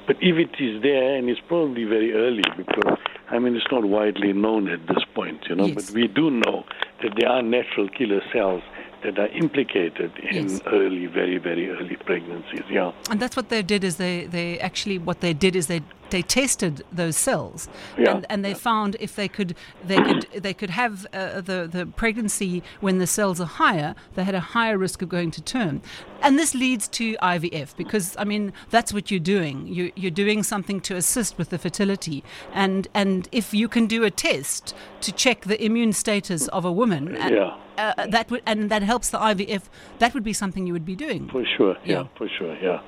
But 0.06 0.16
if 0.20 0.36
it 0.36 0.62
is 0.62 0.82
there, 0.82 1.16
and 1.16 1.28
it's 1.28 1.40
probably 1.48 1.84
very 1.84 2.12
early 2.12 2.44
because 2.56 2.98
I 3.30 3.38
mean 3.38 3.56
it's 3.56 3.70
not 3.72 3.84
widely 3.84 4.32
known 4.32 4.68
at 4.68 4.86
this 4.86 5.04
point, 5.14 5.46
you 5.48 5.56
know. 5.56 5.66
Yes. 5.66 5.86
But 5.86 5.94
we 5.94 6.08
do 6.08 6.30
know 6.30 6.64
that 7.02 7.14
there 7.18 7.28
are 7.28 7.42
natural 7.42 7.88
killer 7.88 8.22
cells 8.32 8.62
that 9.02 9.18
are 9.18 9.28
implicated 9.28 10.12
in 10.18 10.48
yes. 10.48 10.60
early, 10.66 11.06
very, 11.06 11.38
very 11.38 11.70
early 11.70 11.96
pregnancies. 11.96 12.62
Yeah. 12.70 12.92
And 13.10 13.20
that's 13.20 13.36
what 13.36 13.48
they 13.48 13.62
did 13.62 13.84
is 13.84 13.96
they, 13.96 14.26
they 14.26 14.58
actually 14.60 14.98
what 14.98 15.20
they 15.20 15.32
did 15.32 15.56
is 15.56 15.66
they 15.66 15.82
they 16.12 16.22
tested 16.22 16.84
those 16.92 17.16
cells 17.16 17.68
yeah. 17.98 18.10
and, 18.10 18.26
and 18.28 18.44
they 18.44 18.50
yeah. 18.50 18.54
found 18.54 18.96
if 19.00 19.16
they 19.16 19.26
could 19.28 19.56
they 19.82 19.96
could 19.96 20.26
they 20.34 20.52
could 20.52 20.68
have 20.68 21.06
uh, 21.14 21.40
the 21.40 21.66
the 21.70 21.86
pregnancy 21.96 22.62
when 22.80 22.98
the 22.98 23.06
cells 23.06 23.40
are 23.40 23.46
higher 23.46 23.94
they 24.14 24.22
had 24.22 24.34
a 24.34 24.40
higher 24.40 24.76
risk 24.76 25.00
of 25.00 25.08
going 25.08 25.30
to 25.30 25.40
term 25.40 25.80
and 26.20 26.38
this 26.38 26.54
leads 26.54 26.86
to 26.86 27.16
IVF 27.16 27.74
because 27.76 28.14
I 28.18 28.24
mean 28.24 28.52
that's 28.68 28.92
what 28.92 29.10
you're 29.10 29.20
doing 29.20 29.66
you 29.66 29.90
you're 29.96 30.10
doing 30.10 30.42
something 30.42 30.82
to 30.82 30.96
assist 30.96 31.38
with 31.38 31.48
the 31.48 31.58
fertility 31.58 32.22
and 32.52 32.88
and 32.92 33.26
if 33.32 33.54
you 33.54 33.66
can 33.66 33.86
do 33.86 34.04
a 34.04 34.10
test 34.10 34.74
to 35.00 35.12
check 35.12 35.40
the 35.46 35.64
immune 35.64 35.94
status 35.94 36.46
of 36.48 36.66
a 36.66 36.72
woman 36.72 37.16
yeah 37.18 37.56
uh, 37.78 38.06
that 38.08 38.30
would 38.30 38.42
and 38.46 38.70
that 38.70 38.82
helps 38.82 39.10
the 39.10 39.18
IVF. 39.18 39.62
That 39.98 40.14
would 40.14 40.24
be 40.24 40.32
something 40.32 40.66
you 40.66 40.72
would 40.72 40.86
be 40.86 40.96
doing. 40.96 41.28
For 41.28 41.44
sure, 41.56 41.76
yeah, 41.84 41.92
yeah. 41.92 42.04
for 42.16 42.28
sure, 42.38 42.56
yeah. 42.56 42.80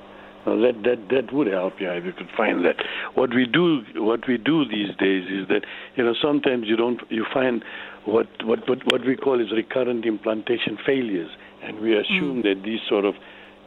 No, 0.45 0.61
that 0.61 0.83
that 0.83 1.09
that 1.09 1.33
would 1.33 1.47
help, 1.47 1.73
yeah, 1.79 1.93
if 1.93 2.05
you 2.05 2.13
could 2.13 2.29
find 2.37 2.63
that. 2.65 2.75
What 3.15 3.33
we 3.33 3.45
do, 3.45 3.81
what 3.95 4.27
we 4.27 4.37
do 4.37 4.65
these 4.65 4.95
days 4.97 5.25
is 5.29 5.47
that 5.47 5.65
you 5.95 6.03
know 6.03 6.13
sometimes 6.21 6.67
you 6.67 6.75
don't 6.75 7.01
you 7.09 7.25
find 7.33 7.63
what 8.05 8.27
what 8.43 8.67
what, 8.69 8.79
what 8.91 9.05
we 9.05 9.15
call 9.15 9.41
is 9.41 9.51
recurrent 9.51 10.05
implantation 10.05 10.77
failures, 10.85 11.29
and 11.63 11.79
we 11.79 11.97
assume 11.97 12.41
mm. 12.41 12.43
that 12.43 12.63
these 12.63 12.81
sort 12.87 13.05
of 13.05 13.15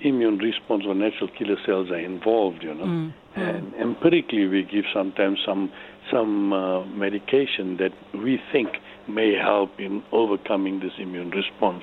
immune 0.00 0.38
response 0.38 0.84
or 0.87 0.94
natural 0.94 1.28
killer 1.37 1.56
cells 1.66 1.90
are 1.90 1.98
involved, 1.98 2.62
you 2.62 2.75
know. 2.75 2.84
Mm. 2.84 3.12
And 3.34 3.75
empirically, 3.75 4.46
we 4.46 4.62
give 4.62 4.84
sometimes 4.94 5.38
some 5.44 5.72
some 6.10 6.52
uh, 6.52 6.84
medication 6.87 7.76
that 7.78 7.92
we 8.14 8.40
think 8.52 8.68
may 9.08 9.34
help 9.34 9.78
in 9.78 10.02
overcoming 10.12 10.80
this 10.80 10.92
immune 10.98 11.30
response. 11.30 11.82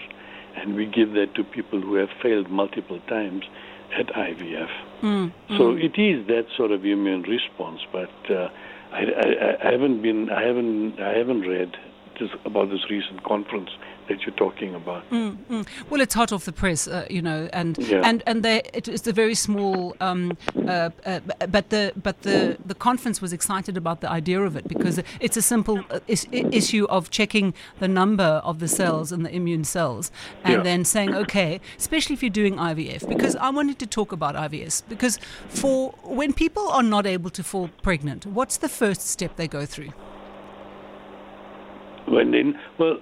And 0.56 0.76
we 0.76 0.86
give 0.86 1.14
that 1.14 1.36
to 1.36 1.44
people 1.44 1.82
who 1.82 1.96
have 1.96 2.10
failed 2.22 2.50
multiple 2.50 3.00
times 3.08 3.44
at 3.98 4.08
IVF. 4.08 4.70
Mm, 5.02 5.34
so 5.50 5.74
mm. 5.74 5.84
it 5.84 6.02
is 6.02 6.26
that 6.28 6.48
sort 6.56 6.72
of 6.72 6.86
immune 6.86 7.24
response, 7.24 7.82
but 7.92 8.10
uh, 8.30 8.50
I, 8.92 9.04
I, 9.04 9.68
I, 9.68 9.72
haven't 9.72 10.02
been, 10.02 10.30
I 10.30 10.44
haven't, 10.44 11.00
I 11.00 11.18
haven't 11.18 11.42
read 11.42 11.76
just 12.18 12.34
about 12.46 12.70
this 12.70 12.90
recent 12.90 13.24
conference 13.24 13.70
that 14.08 14.22
you're 14.26 14.36
talking 14.36 14.76
about. 14.76 15.10
Mm, 15.10 15.38
mm. 15.50 15.68
Well, 15.90 16.02
it's 16.02 16.14
hot 16.14 16.32
off 16.32 16.46
the 16.46 16.52
press, 16.52 16.88
uh, 16.88 17.06
you 17.10 17.22
know, 17.22 17.50
and 17.54 17.78
yeah. 17.78 18.02
and 18.04 18.24
and 18.28 18.44
they, 18.44 18.62
it 18.74 18.88
is 18.88 19.08
a 19.08 19.14
very 19.14 19.36
small, 19.36 19.96
um, 20.00 20.38
uh, 20.68 20.90
uh, 21.06 21.20
but 21.50 21.70
the 21.70 21.94
but 22.02 22.22
the 22.22 22.58
the 22.66 22.76
conference 22.76 23.22
was 23.22 23.34
excited 23.34 23.78
about 23.78 24.02
the 24.02 24.10
idea 24.10 24.42
of 24.42 24.56
it 24.56 24.68
because 24.68 25.02
it's 25.20 25.38
a 25.38 25.42
simple 25.42 25.84
uh, 25.90 26.00
is, 26.08 26.28
issue 26.32 26.86
of 26.86 27.10
checking 27.10 27.54
the 27.80 27.88
number 27.88 28.42
of 28.44 28.60
the 28.60 28.68
cells 28.68 29.12
and 29.12 29.26
the 29.26 29.34
immune 29.34 29.64
cells, 29.64 30.12
and 30.44 30.58
yeah. 30.58 30.64
then 30.64 30.86
saying, 30.86 31.16
okay, 31.16 31.60
especially 31.78 32.14
if 32.14 32.24
you're 32.24 32.30
doing 32.30 32.56
IVF, 32.56 33.08
because 33.08 33.36
I 33.36 33.50
wanted 33.50 33.80
to 33.80 33.88
talk 33.88 34.12
about 34.12 34.36
IVF 34.36 34.84
because 34.90 35.20
for 35.48 35.92
when 36.04 36.34
people 36.34 36.68
are 36.70 36.84
not 36.84 37.06
able 37.06 37.30
to 37.32 37.44
fall 37.44 37.70
pregnant, 37.82 38.26
what's 38.26 38.58
the 38.58 38.70
first 38.70 39.02
step 39.02 39.36
they 39.36 39.48
go 39.48 39.66
through? 39.66 39.92
When 42.08 42.32
they 42.32 42.44
well 42.78 43.00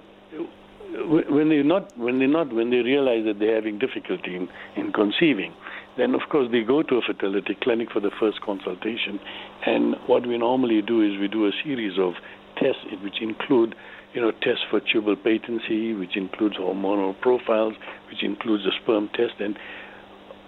when 1.28 1.48
they 1.48 1.62
not 1.62 1.96
when 1.98 2.18
they 2.18 2.26
not 2.26 2.52
when 2.52 2.70
they 2.70 2.78
realize 2.78 3.24
that 3.24 3.38
they're 3.38 3.56
having 3.56 3.78
difficulty 3.78 4.36
in, 4.36 4.48
in 4.76 4.92
conceiving, 4.92 5.52
then 5.96 6.14
of 6.14 6.22
course 6.30 6.48
they 6.50 6.62
go 6.62 6.82
to 6.82 6.96
a 6.96 7.00
fertility 7.02 7.56
clinic 7.62 7.90
for 7.92 8.00
the 8.00 8.10
first 8.18 8.40
consultation. 8.40 9.20
And 9.66 9.96
what 10.06 10.26
we 10.26 10.38
normally 10.38 10.82
do 10.82 11.02
is 11.02 11.18
we 11.18 11.28
do 11.28 11.46
a 11.46 11.52
series 11.64 11.98
of 11.98 12.14
tests 12.56 12.84
which 13.02 13.20
include 13.20 13.74
you 14.12 14.20
know 14.20 14.30
tests 14.30 14.64
for 14.70 14.80
tubal 14.80 15.16
patency, 15.16 15.92
which 15.94 16.16
includes 16.16 16.56
hormonal 16.56 17.18
profiles, 17.20 17.74
which 18.08 18.22
includes 18.22 18.64
a 18.66 18.72
sperm 18.82 19.08
test, 19.14 19.34
and 19.40 19.58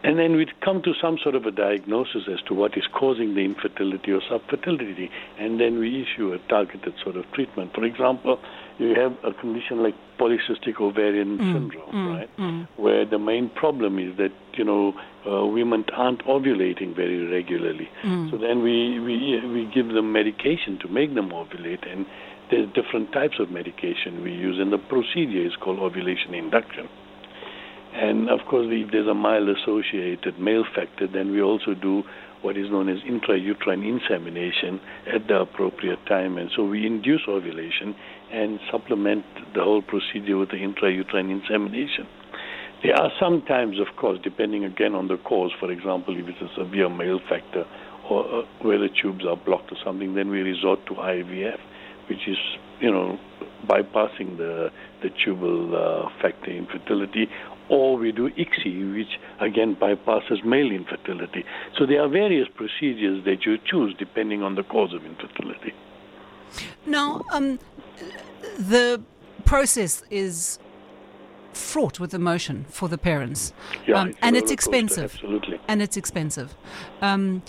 and 0.02 0.18
then 0.20 0.36
we 0.36 0.46
come 0.64 0.82
to 0.82 0.92
some 1.00 1.18
sort 1.20 1.34
of 1.34 1.46
a 1.46 1.50
diagnosis 1.50 2.28
as 2.32 2.40
to 2.46 2.54
what 2.54 2.76
is 2.76 2.84
causing 2.92 3.34
the 3.34 3.40
infertility 3.40 4.12
or 4.12 4.20
subfertility, 4.30 5.10
and 5.38 5.58
then 5.60 5.80
we 5.80 6.02
issue 6.02 6.32
a 6.32 6.38
targeted 6.48 6.94
sort 7.02 7.16
of 7.16 7.24
treatment. 7.32 7.72
For 7.74 7.82
example, 7.82 8.38
you 8.78 8.94
have 8.94 9.12
a 9.24 9.32
condition 9.32 9.82
like 9.82 9.94
polycystic 10.18 10.80
ovarian 10.80 11.38
mm, 11.38 11.52
syndrome, 11.52 11.92
mm, 11.92 12.18
right? 12.18 12.36
Mm. 12.38 12.68
Where 12.76 13.04
the 13.04 13.18
main 13.18 13.50
problem 13.50 13.98
is 13.98 14.16
that 14.18 14.32
you 14.54 14.64
know 14.64 14.92
uh, 15.26 15.46
women 15.46 15.84
aren't 15.94 16.24
ovulating 16.24 16.94
very 16.94 17.26
regularly. 17.26 17.88
Mm. 18.04 18.30
So 18.30 18.38
then 18.38 18.62
we, 18.62 19.00
we 19.00 19.40
we 19.46 19.70
give 19.74 19.88
them 19.88 20.12
medication 20.12 20.78
to 20.80 20.88
make 20.88 21.14
them 21.14 21.30
ovulate, 21.30 21.90
and 21.90 22.06
there's 22.50 22.68
different 22.74 23.12
types 23.12 23.36
of 23.40 23.50
medication 23.50 24.22
we 24.22 24.32
use, 24.32 24.58
and 24.58 24.72
the 24.72 24.78
procedure 24.78 25.44
is 25.44 25.56
called 25.56 25.78
ovulation 25.78 26.34
induction. 26.34 26.88
And 27.96 28.28
of 28.28 28.40
course, 28.46 28.66
if 28.68 28.92
there's 28.92 29.08
a 29.08 29.14
mild 29.14 29.48
associated 29.48 30.38
male 30.38 30.64
factor, 30.74 31.06
then 31.06 31.32
we 31.32 31.40
also 31.40 31.72
do 31.72 32.02
what 32.42 32.56
is 32.58 32.70
known 32.70 32.90
as 32.90 32.98
intrauterine 33.08 33.82
insemination 33.82 34.80
at 35.12 35.26
the 35.28 35.40
appropriate 35.40 36.04
time. 36.06 36.36
And 36.36 36.50
so 36.54 36.62
we 36.62 36.86
induce 36.86 37.22
ovulation 37.26 37.96
and 38.30 38.60
supplement 38.70 39.24
the 39.54 39.62
whole 39.62 39.80
procedure 39.80 40.36
with 40.36 40.50
the 40.50 40.56
intrauterine 40.56 41.30
insemination. 41.30 42.06
There 42.82 42.94
are 42.94 43.10
some 43.18 43.40
times, 43.42 43.78
of 43.80 43.96
course, 43.96 44.18
depending 44.22 44.64
again 44.64 44.94
on 44.94 45.08
the 45.08 45.16
cause, 45.16 45.52
for 45.58 45.72
example, 45.72 46.14
if 46.18 46.28
it's 46.28 46.42
a 46.42 46.54
severe 46.54 46.90
male 46.90 47.20
factor 47.26 47.64
or 48.10 48.42
uh, 48.42 48.42
where 48.60 48.78
the 48.78 48.90
tubes 48.90 49.24
are 49.26 49.36
blocked 49.36 49.72
or 49.72 49.78
something, 49.82 50.14
then 50.14 50.28
we 50.28 50.40
resort 50.40 50.84
to 50.86 50.92
IVF, 50.92 51.58
which 52.10 52.28
is, 52.28 52.36
you 52.80 52.90
know, 52.90 53.18
bypassing 53.66 54.36
the, 54.36 54.70
the 55.02 55.08
tubal 55.24 55.74
uh, 55.74 56.08
factor 56.20 56.50
infertility, 56.50 57.28
or 57.68 57.96
we 57.96 58.12
do 58.12 58.30
ICSI, 58.30 58.94
which 58.94 59.18
again 59.40 59.76
bypasses 59.76 60.44
male 60.44 60.70
infertility. 60.70 61.44
So 61.78 61.86
there 61.86 62.02
are 62.02 62.08
various 62.08 62.48
procedures 62.54 63.24
that 63.24 63.44
you 63.44 63.58
choose 63.58 63.94
depending 63.98 64.42
on 64.42 64.54
the 64.54 64.62
cause 64.62 64.92
of 64.92 65.04
infertility. 65.04 65.74
Now, 66.86 67.24
um, 67.32 67.58
the 68.58 69.02
process 69.44 70.02
is 70.10 70.58
fraught 71.52 71.98
with 71.98 72.12
emotion 72.12 72.66
for 72.68 72.88
the 72.88 72.98
parents, 72.98 73.52
yeah, 73.86 74.00
um, 74.00 74.08
it's 74.08 74.18
and 74.22 74.36
it's 74.36 74.50
expensive. 74.50 75.14
Absolutely, 75.14 75.60
and 75.68 75.82
it's 75.82 75.96
expensive. 75.96 76.54
Um, 77.00 77.42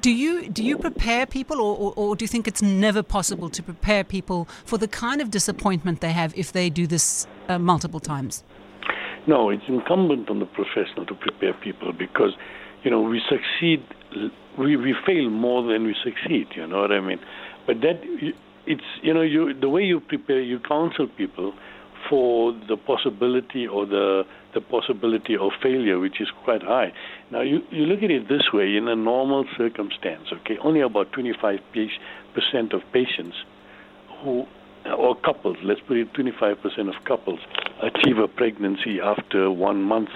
do 0.00 0.10
you 0.10 0.48
do 0.48 0.64
you 0.64 0.78
prepare 0.78 1.26
people, 1.26 1.60
or, 1.60 1.76
or, 1.76 1.92
or, 1.96 2.16
do 2.16 2.22
you 2.22 2.28
think 2.28 2.46
it's 2.46 2.62
never 2.62 3.02
possible 3.02 3.48
to 3.50 3.62
prepare 3.62 4.04
people 4.04 4.48
for 4.64 4.78
the 4.78 4.88
kind 4.88 5.20
of 5.20 5.30
disappointment 5.30 6.00
they 6.00 6.12
have 6.12 6.32
if 6.36 6.52
they 6.52 6.70
do 6.70 6.86
this 6.86 7.26
uh, 7.48 7.58
multiple 7.58 8.00
times? 8.00 8.44
No, 9.28 9.50
it's 9.50 9.62
incumbent 9.68 10.30
on 10.30 10.40
the 10.40 10.46
professional 10.46 11.04
to 11.04 11.14
prepare 11.14 11.52
people 11.52 11.92
because, 11.92 12.32
you 12.82 12.90
know, 12.90 13.02
we 13.02 13.20
succeed, 13.28 13.84
we, 14.58 14.74
we 14.76 14.94
fail 15.06 15.28
more 15.28 15.62
than 15.70 15.84
we 15.84 15.94
succeed. 16.02 16.46
You 16.56 16.66
know 16.66 16.80
what 16.80 16.92
I 16.92 17.00
mean? 17.00 17.20
But 17.66 17.82
that 17.82 18.00
it's 18.66 18.82
you 19.02 19.12
know 19.12 19.20
you 19.20 19.52
the 19.52 19.68
way 19.68 19.82
you 19.82 20.00
prepare, 20.00 20.40
you 20.40 20.58
counsel 20.60 21.08
people 21.16 21.52
for 22.08 22.52
the 22.68 22.76
possibility 22.76 23.66
or 23.66 23.84
the 23.84 24.22
the 24.54 24.62
possibility 24.62 25.36
of 25.36 25.52
failure, 25.62 25.98
which 25.98 26.20
is 26.20 26.28
quite 26.44 26.62
high. 26.62 26.92
Now, 27.30 27.42
you, 27.42 27.60
you 27.70 27.84
look 27.84 28.02
at 28.02 28.10
it 28.10 28.28
this 28.28 28.52
way: 28.52 28.76
in 28.76 28.88
a 28.88 28.96
normal 28.96 29.44
circumstance, 29.58 30.28
okay, 30.32 30.56
only 30.64 30.80
about 30.80 31.12
25 31.12 31.58
percent 32.34 32.72
of 32.72 32.80
patients 32.92 33.36
who 34.22 34.46
or 34.96 35.16
couples, 35.16 35.56
let's 35.62 35.80
put 35.86 35.96
it 35.96 36.12
25% 36.14 36.54
of 36.88 37.04
couples 37.04 37.40
achieve 37.82 38.18
a 38.18 38.28
pregnancy 38.28 39.00
after 39.02 39.50
one 39.50 39.82
month. 39.82 40.10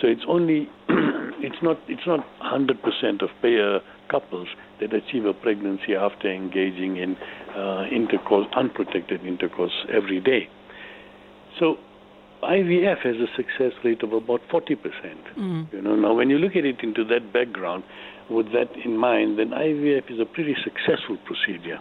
So 0.00 0.08
it's 0.08 0.24
only 0.28 0.68
it's 0.88 1.62
not 1.62 1.78
it's 1.88 2.06
not 2.06 2.20
100% 2.42 3.22
of 3.22 3.28
pair 3.40 3.80
couples 4.10 4.48
that 4.80 4.92
achieve 4.92 5.24
a 5.24 5.32
pregnancy 5.32 5.94
after 5.94 6.30
engaging 6.30 6.96
in 6.96 7.16
uh, 7.56 7.84
intercourse, 7.90 8.46
unprotected 8.54 9.24
intercourse 9.24 9.72
every 9.92 10.20
day. 10.20 10.48
So 11.58 11.76
IVF 12.42 12.98
has 13.04 13.16
a 13.16 13.28
success 13.36 13.72
rate 13.84 14.02
of 14.02 14.12
about 14.12 14.40
40%. 14.52 14.76
Mm. 15.38 15.72
You 15.72 15.82
know, 15.82 15.94
now 15.94 16.14
when 16.14 16.28
you 16.28 16.38
look 16.38 16.56
at 16.56 16.64
it 16.64 16.80
into 16.82 17.04
that 17.04 17.32
background, 17.32 17.84
with 18.28 18.46
that 18.52 18.70
in 18.84 18.96
mind, 18.96 19.38
then 19.38 19.50
IVF 19.50 20.10
is 20.10 20.18
a 20.20 20.24
pretty 20.24 20.56
successful 20.64 21.16
procedure. 21.24 21.78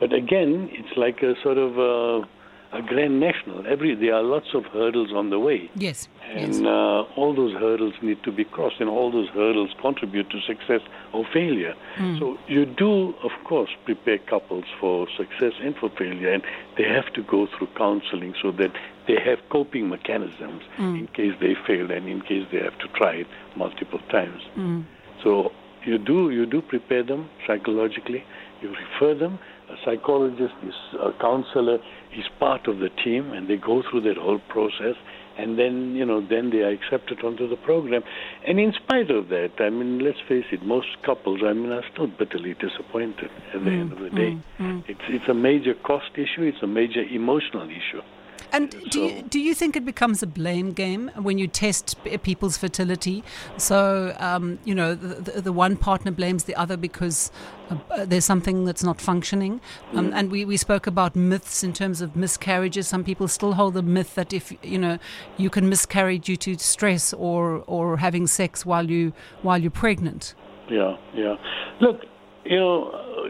But 0.00 0.12
again, 0.12 0.68
it's 0.72 0.96
like 0.96 1.22
a 1.22 1.34
sort 1.42 1.58
of 1.58 1.76
a, 1.78 2.76
a 2.76 2.82
grand 2.82 3.18
national. 3.18 3.66
Every 3.66 3.94
there 3.94 4.14
are 4.14 4.22
lots 4.22 4.48
of 4.54 4.64
hurdles 4.66 5.10
on 5.14 5.30
the 5.30 5.38
way. 5.38 5.70
Yes. 5.74 6.08
And 6.34 6.54
yes. 6.54 6.62
uh, 6.62 7.02
all 7.16 7.34
those 7.34 7.54
hurdles 7.54 7.94
need 8.02 8.22
to 8.24 8.30
be 8.30 8.44
crossed, 8.44 8.76
and 8.80 8.88
all 8.88 9.10
those 9.10 9.28
hurdles 9.30 9.70
contribute 9.80 10.30
to 10.30 10.40
success 10.46 10.82
or 11.12 11.24
failure. 11.32 11.74
Mm. 11.96 12.18
So 12.18 12.36
you 12.46 12.66
do, 12.66 13.14
of 13.24 13.30
course, 13.44 13.70
prepare 13.86 14.18
couples 14.18 14.64
for 14.78 15.08
success 15.16 15.52
and 15.62 15.74
for 15.76 15.88
failure, 15.98 16.32
and 16.32 16.42
they 16.76 16.84
have 16.84 17.12
to 17.14 17.22
go 17.22 17.48
through 17.56 17.68
counseling 17.76 18.34
so 18.42 18.52
that 18.52 18.72
they 19.08 19.16
have 19.24 19.38
coping 19.50 19.88
mechanisms 19.88 20.62
Mm. 20.78 20.98
in 21.00 21.06
case 21.08 21.32
they 21.40 21.54
fail 21.66 21.90
and 21.90 22.06
in 22.08 22.20
case 22.20 22.46
they 22.52 22.58
have 22.58 22.78
to 22.78 22.88
try 22.88 23.12
it 23.14 23.26
multiple 23.56 24.00
times. 24.10 24.42
Mm. 24.56 24.84
So 25.24 25.50
you 25.84 25.96
do 25.98 26.30
you 26.30 26.44
do 26.44 26.60
prepare 26.60 27.02
them 27.02 27.30
psychologically. 27.46 28.22
You 28.60 28.74
refer 28.74 29.14
them. 29.14 29.38
Psychologist 29.84 30.54
is 30.66 30.74
a 31.00 31.06
uh, 31.06 31.12
counselor. 31.20 31.78
is 32.16 32.26
part 32.38 32.66
of 32.66 32.78
the 32.78 32.88
team, 33.04 33.32
and 33.32 33.48
they 33.48 33.56
go 33.56 33.82
through 33.88 34.02
that 34.02 34.16
whole 34.16 34.40
process. 34.48 34.96
And 35.38 35.56
then 35.56 35.94
you 35.94 36.04
know 36.04 36.20
then 36.20 36.50
they 36.50 36.62
are 36.66 36.70
accepted 36.70 37.22
onto 37.24 37.48
the 37.48 37.56
program. 37.56 38.02
And 38.46 38.58
in 38.58 38.72
spite 38.72 39.10
of 39.10 39.28
that, 39.28 39.52
I 39.60 39.70
mean, 39.70 40.00
let's 40.00 40.18
face 40.28 40.46
it, 40.50 40.64
most 40.64 40.88
couples, 41.06 41.40
I 41.46 41.52
mean, 41.52 41.70
are 41.70 41.84
still 41.92 42.08
bitterly 42.08 42.54
disappointed 42.54 43.30
at 43.54 43.64
the 43.64 43.70
end 43.70 43.90
mm, 43.90 43.96
of 43.96 44.00
the 44.00 44.10
day. 44.10 44.32
Mm, 44.34 44.42
mm. 44.58 44.84
It's 44.88 45.06
it's 45.08 45.28
a 45.28 45.34
major 45.34 45.74
cost 45.74 46.10
issue. 46.14 46.42
It's 46.42 46.62
a 46.62 46.66
major 46.66 47.02
emotional 47.02 47.70
issue. 47.70 48.02
And 48.52 48.70
do 48.90 49.00
you, 49.00 49.22
do 49.22 49.38
you 49.38 49.54
think 49.54 49.76
it 49.76 49.84
becomes 49.84 50.22
a 50.22 50.26
blame 50.26 50.72
game 50.72 51.10
when 51.16 51.38
you 51.38 51.46
test 51.46 51.96
people's 52.22 52.56
fertility? 52.56 53.22
So, 53.56 54.16
um, 54.18 54.58
you 54.64 54.74
know, 54.74 54.94
the, 54.94 55.32
the, 55.32 55.40
the 55.42 55.52
one 55.52 55.76
partner 55.76 56.10
blames 56.10 56.44
the 56.44 56.54
other 56.56 56.76
because 56.76 57.30
uh, 57.70 58.06
there's 58.06 58.24
something 58.24 58.64
that's 58.64 58.82
not 58.82 59.00
functioning. 59.00 59.60
Um, 59.92 60.12
And 60.14 60.30
we, 60.30 60.44
we 60.44 60.56
spoke 60.56 60.86
about 60.86 61.14
myths 61.14 61.62
in 61.62 61.72
terms 61.72 62.00
of 62.00 62.16
miscarriages. 62.16 62.88
Some 62.88 63.04
people 63.04 63.28
still 63.28 63.52
hold 63.52 63.74
the 63.74 63.82
myth 63.82 64.14
that 64.14 64.32
if, 64.32 64.52
you 64.62 64.78
know, 64.78 64.98
you 65.36 65.50
can 65.50 65.68
miscarry 65.68 66.18
due 66.18 66.36
to 66.36 66.58
stress 66.58 67.12
or, 67.12 67.64
or 67.66 67.98
having 67.98 68.26
sex 68.26 68.64
while, 68.64 68.90
you, 68.90 69.12
while 69.42 69.58
you're 69.58 69.70
pregnant. 69.70 70.34
Yeah, 70.70 70.96
yeah. 71.14 71.36
Look, 71.80 72.04
you 72.44 72.58
know, 72.58 72.90
uh, 72.90 73.28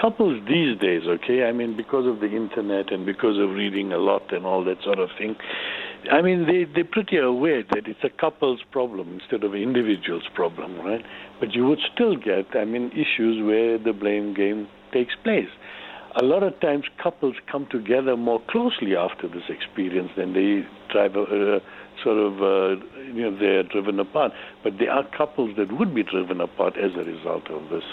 couples 0.00 0.42
these 0.48 0.78
days, 0.78 1.02
okay, 1.06 1.44
I 1.44 1.52
mean, 1.52 1.76
because 1.76 2.06
of 2.06 2.20
the 2.20 2.34
internet 2.34 2.92
and 2.92 3.04
because 3.04 3.38
of 3.38 3.50
reading 3.50 3.92
a 3.92 3.98
lot 3.98 4.32
and 4.32 4.46
all 4.46 4.64
that 4.64 4.82
sort 4.82 4.98
of 4.98 5.10
thing, 5.18 5.36
I 6.10 6.22
mean, 6.22 6.46
they, 6.46 6.64
they're 6.64 6.84
pretty 6.84 7.18
aware 7.18 7.62
that 7.62 7.86
it's 7.86 8.04
a 8.04 8.10
couple's 8.10 8.60
problem 8.70 9.18
instead 9.20 9.44
of 9.44 9.54
an 9.54 9.62
individual's 9.62 10.28
problem, 10.34 10.78
right? 10.78 11.04
But 11.40 11.54
you 11.54 11.66
would 11.66 11.80
still 11.92 12.16
get, 12.16 12.54
I 12.54 12.64
mean, 12.64 12.90
issues 12.92 13.44
where 13.44 13.78
the 13.78 13.92
blame 13.92 14.34
game 14.34 14.68
takes 14.92 15.14
place. 15.22 15.48
A 16.18 16.24
lot 16.24 16.42
of 16.42 16.58
times 16.60 16.84
couples 17.02 17.34
come 17.50 17.66
together 17.70 18.16
more 18.16 18.40
closely 18.48 18.96
after 18.96 19.28
this 19.28 19.42
experience 19.48 20.10
than 20.16 20.32
they 20.32 20.66
drive 20.90 21.14
a, 21.16 21.56
uh, 21.56 21.60
sort 22.02 22.18
of, 22.18 22.40
uh, 22.40 22.84
you 23.12 23.22
know, 23.22 23.36
they're 23.38 23.62
driven 23.64 24.00
apart. 24.00 24.32
But 24.62 24.78
there 24.78 24.90
are 24.90 25.04
couples 25.16 25.56
that 25.58 25.76
would 25.76 25.94
be 25.94 26.02
driven 26.02 26.40
apart 26.40 26.76
as 26.76 26.92
a 26.94 27.04
result 27.04 27.50
of 27.50 27.68
this. 27.68 27.84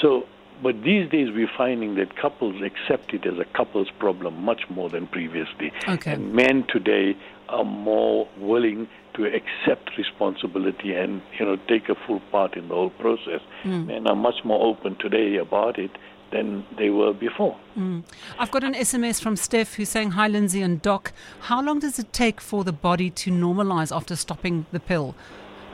So, 0.00 0.26
but 0.62 0.82
these 0.82 1.10
days 1.10 1.30
we're 1.34 1.50
finding 1.56 1.94
that 1.96 2.16
couples 2.16 2.62
accept 2.62 3.12
it 3.12 3.26
as 3.26 3.38
a 3.38 3.44
couple's 3.44 3.90
problem 3.98 4.42
much 4.42 4.62
more 4.70 4.88
than 4.88 5.06
previously. 5.06 5.72
Okay. 5.88 6.12
And 6.12 6.32
men 6.32 6.64
today 6.68 7.16
are 7.48 7.64
more 7.64 8.28
willing 8.38 8.88
to 9.14 9.24
accept 9.26 9.96
responsibility 9.96 10.94
and 10.94 11.22
you 11.38 11.44
know 11.44 11.56
take 11.68 11.88
a 11.88 11.94
full 11.94 12.20
part 12.32 12.56
in 12.56 12.68
the 12.68 12.74
whole 12.74 12.90
process. 12.90 13.40
Hmm. 13.62 13.86
Men 13.86 14.06
are 14.06 14.16
much 14.16 14.44
more 14.44 14.64
open 14.64 14.96
today 14.96 15.36
about 15.36 15.78
it 15.78 15.90
than 16.30 16.64
they 16.76 16.90
were 16.90 17.12
before. 17.12 17.54
Hmm. 17.74 18.00
I've 18.38 18.50
got 18.50 18.64
an 18.64 18.74
SMS 18.74 19.22
from 19.22 19.36
Steph 19.36 19.74
who's 19.74 19.88
saying, 19.88 20.12
Hi, 20.12 20.28
Linzi 20.28 20.64
and 20.64 20.82
Doc. 20.82 21.12
How 21.42 21.62
long 21.62 21.78
does 21.78 21.98
it 21.98 22.12
take 22.12 22.40
for 22.40 22.64
the 22.64 22.72
body 22.72 23.08
to 23.10 23.30
normalize 23.30 23.94
after 23.94 24.16
stopping 24.16 24.66
the 24.72 24.80
pill? 24.80 25.14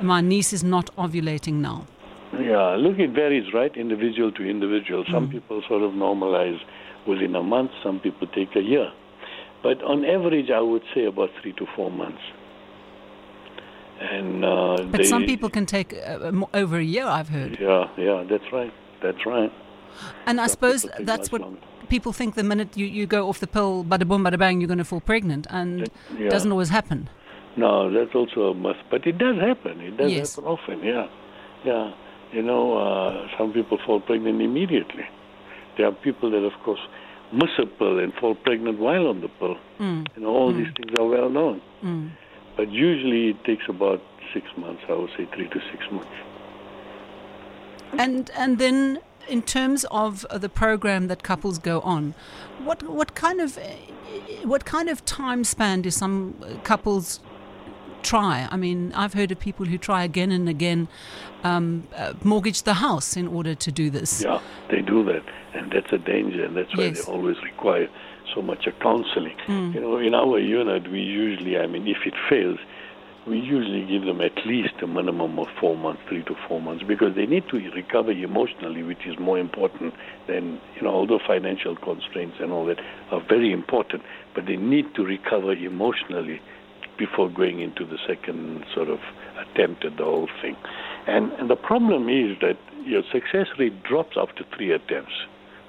My 0.03 0.21
niece 0.21 0.53
is 0.53 0.63
not 0.63 0.95
ovulating 0.97 1.55
now. 1.55 1.87
Yeah, 2.33 2.77
look, 2.77 2.99
it 2.99 3.11
varies, 3.11 3.53
right? 3.53 3.75
Individual 3.77 4.31
to 4.33 4.43
individual. 4.45 5.05
Some 5.11 5.29
people 5.31 5.63
sort 5.69 5.83
of 5.83 5.93
normalize 5.93 6.59
within 7.07 7.35
a 7.35 7.43
month. 7.43 7.73
Some 7.83 7.99
people 8.01 8.27
take 8.29 8.55
a 8.57 8.61
year. 8.63 8.89
But 9.63 9.83
on 9.83 10.05
average, 10.05 10.49
I 10.51 10.61
would 10.61 10.83
say 10.95 11.05
about 11.07 11.31
three 11.43 11.53
to 11.55 11.67
four 11.75 11.91
months. 11.91 12.23
And 14.01 14.45
uh, 14.45 14.77
But 14.91 14.99
they, 14.99 15.05
some 15.05 15.25
people 15.27 15.51
can 15.51 15.67
take 15.67 15.93
uh, 15.93 16.31
over 16.55 16.79
a 16.79 16.83
year, 16.85 17.05
I've 17.05 17.29
heard. 17.29 17.59
Yeah, 17.61 17.89
yeah, 17.99 18.25
that's 18.31 18.51
right. 18.53 18.73
That's 19.03 19.27
right. 19.27 19.53
And 20.25 20.41
I 20.41 20.47
suppose 20.47 20.87
that's 21.01 21.31
what 21.33 21.43
longer. 21.43 21.61
people 21.89 22.13
think 22.13 22.35
the 22.37 22.45
minute 22.45 22.77
you, 22.77 22.87
you 22.87 23.07
go 23.07 23.29
off 23.29 23.41
the 23.41 23.47
pill, 23.47 23.85
bada 23.85 24.07
boom, 24.09 24.25
bada 24.25 24.39
bang, 24.39 24.61
you're 24.61 24.69
going 24.69 24.79
to 24.79 24.85
fall 24.85 25.01
pregnant. 25.01 25.47
And 25.51 25.81
That- 25.83 25.91
yeah. 26.19 26.27
it 26.27 26.31
doesn't 26.31 26.51
always 26.51 26.71
happen. 26.71 27.11
No, 27.57 27.91
that's 27.93 28.15
also 28.15 28.51
a 28.51 28.55
myth, 28.55 28.77
but 28.91 29.07
it 29.07 29.19
does 29.19 29.37
happen. 29.39 29.81
It 29.81 29.97
does 29.97 30.13
Yes. 30.13 30.37
happen 30.37 30.49
often. 30.51 30.85
Yeah, 30.85 31.09
yeah. 31.65 31.93
You 32.33 32.43
know, 32.43 32.79
uh, 32.79 33.29
some 33.37 33.53
people 33.53 33.79
fall 33.85 34.01
pregnant 34.01 34.41
immediately. 34.41 35.05
There 35.77 35.87
are 35.87 35.93
people 35.93 36.31
that, 36.31 36.45
of 36.45 36.53
course, 36.65 36.81
miss 37.33 37.51
a 37.59 37.67
pill 37.67 37.99
and 37.99 38.13
fall 38.15 38.35
pregnant 38.35 38.79
while 38.79 39.09
on 39.09 39.21
the 39.21 39.29
pill. 39.29 39.57
Mm. 39.79 40.07
You 40.17 40.23
know, 40.23 40.29
all 40.29 40.53
these 40.53 40.73
things 40.77 40.93
are 40.99 41.07
well 41.07 41.29
known. 41.29 41.61
But 42.57 42.71
usually 42.71 43.31
it 43.31 43.45
takes 43.45 43.65
about 43.69 44.03
six 44.35 44.47
months. 44.57 44.83
I 44.89 44.93
would 44.93 45.11
say 45.17 45.27
three 45.35 45.49
to 45.49 45.61
six 45.73 45.85
months. 45.91 46.11
And 47.99 48.31
and 48.37 48.59
then 48.59 49.01
in 49.29 49.43
terms 49.43 49.85
of 49.91 50.27
the 50.33 50.49
program 50.49 51.09
that 51.09 51.23
couples 51.23 51.59
go 51.59 51.81
on, 51.81 52.15
what 52.63 52.83
what 52.83 53.15
kind 53.15 53.41
of 53.41 53.59
what 54.45 54.65
kind 54.65 54.89
of 54.89 55.05
time 55.05 55.45
span 55.45 55.83
do 55.83 55.91
some 55.91 56.35
couples 56.65 57.21
try? 58.03 58.49
I 58.51 58.57
mean, 58.57 58.93
I've 58.95 59.15
heard 59.15 59.31
of 59.33 59.39
people 59.39 59.67
who 59.67 59.79
try 59.79 60.05
again 60.05 60.31
and 60.33 60.49
again, 60.49 60.89
um, 61.45 61.87
uh, 61.97 62.15
mortgage 62.25 62.63
the 62.65 62.75
house 62.75 63.17
in 63.17 63.27
order 63.29 63.55
to 63.55 63.73
do 63.73 63.91
this. 63.91 64.23
Yeah, 64.23 64.41
they 64.71 64.81
do 64.81 65.05
that, 65.05 65.23
and 65.55 65.73
that's 65.73 65.93
a 65.93 65.99
danger, 65.99 66.45
and 66.45 66.57
that's 66.57 66.75
why 66.77 66.85
Yes. 66.85 67.05
they 67.07 67.13
always 67.13 67.37
require 67.43 67.89
so 68.35 68.43
much 68.43 68.67
of 68.67 68.79
counseling. 68.81 69.37
You 69.49 69.81
know, 69.81 69.97
in 69.99 70.15
our 70.15 70.39
unit, 70.39 70.91
we 70.91 71.01
usually, 71.01 71.59
I 71.59 71.67
mean, 71.67 71.89
if 71.89 72.07
it 72.07 72.15
fails, 72.29 72.59
we 73.27 73.39
usually 73.39 73.85
give 73.85 74.05
them 74.05 74.21
at 74.21 74.47
least 74.47 74.75
a 74.83 74.87
minimum 74.87 75.39
of 75.39 75.47
four 75.61 75.77
months, 75.77 76.01
three 76.09 76.23
to 76.25 76.35
four 76.49 76.61
months, 76.61 76.83
because 76.87 77.15
they 77.15 77.27
need 77.27 77.49
to 77.49 77.57
recover 77.73 78.13
emotionally, 78.13 78.83
which 78.83 79.05
is 79.07 79.19
more 79.19 79.39
important 79.39 79.95
than, 80.27 80.61
you 80.77 80.83
know, 80.83 80.91
although 80.91 81.19
financial 81.27 81.77
constraints 81.77 82.37
and 82.41 82.51
all 82.53 82.65
that 82.67 82.79
are 83.11 83.21
very 83.29 83.53
important, 83.53 84.03
but 84.35 84.47
they 84.47 84.57
need 84.57 84.95
to 84.95 85.05
recover 85.05 85.53
emotionally 85.53 86.41
before 87.01 87.31
going 87.31 87.61
into 87.61 87.85
the 87.87 87.97
second 88.07 88.65
sort 88.75 88.91
of 88.91 89.01
attempt 89.41 89.87
at 89.87 89.97
the 89.97 90.05
whole 90.05 90.29
thing. 90.43 90.55
And, 91.07 91.33
and 91.33 91.49
the 91.49 91.57
problem 91.57 92.09
is 92.11 92.37
that 92.43 92.59
your 92.85 93.03
success 93.11 93.47
rate 93.59 93.83
drops 93.83 94.17
after 94.17 94.45
three 94.55 94.71
attempts. 94.71 95.17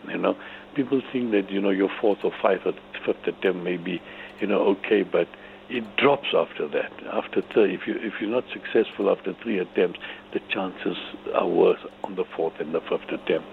You 0.10 0.18
know, 0.18 0.36
people 0.76 1.02
think 1.12 1.32
that 1.32 1.50
you 1.50 1.62
know 1.62 1.70
your 1.70 1.90
fourth 2.02 2.20
or 2.24 2.34
fifth 2.42 2.66
or 2.66 2.74
fifth 3.06 3.26
attempt 3.26 3.64
may 3.64 3.78
be, 3.78 4.02
you 4.42 4.48
know, 4.48 4.60
okay, 4.76 5.04
but 5.04 5.28
it 5.70 5.86
drops 5.96 6.28
after 6.36 6.68
that. 6.68 6.92
After 7.14 7.42
three, 7.54 7.74
if 7.76 7.88
you 7.88 7.96
if 8.00 8.16
you're 8.20 8.30
not 8.30 8.44
successful 8.52 9.10
after 9.10 9.34
three 9.42 9.58
attempts, 9.60 10.00
the 10.34 10.42
chances 10.50 10.98
are 11.34 11.48
worse 11.48 11.80
on 12.04 12.16
the 12.16 12.26
fourth 12.36 12.60
and 12.60 12.74
the 12.76 12.82
fifth 12.82 13.10
attempt. 13.10 13.48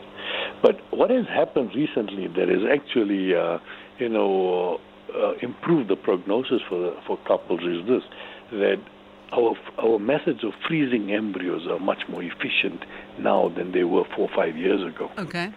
But 0.63 0.81
what 0.91 1.11
has 1.11 1.27
happened 1.27 1.71
recently 1.75 2.27
There 2.27 2.51
is 2.51 2.63
actually, 2.71 3.35
uh, 3.35 3.59
you 3.99 4.09
know, 4.09 4.81
uh, 5.15 5.33
improved 5.43 5.89
the 5.89 5.97
prognosis 5.97 6.61
for 6.69 6.95
for 7.07 7.19
couples 7.27 7.61
is 7.63 7.87
this: 7.87 8.03
that 8.53 8.81
our 9.33 9.55
our 9.79 9.99
methods 9.99 10.45
of 10.45 10.53
freezing 10.67 11.13
embryos 11.13 11.67
are 11.67 11.79
much 11.79 12.03
more 12.09 12.23
efficient 12.23 12.85
now 13.19 13.49
than 13.57 13.73
they 13.73 13.85
were 13.85 14.05
four 14.17 14.29
or 14.31 14.37
five 14.37 14.57
years 14.57 14.83
ago. 14.83 15.11
Okay. 15.19 15.53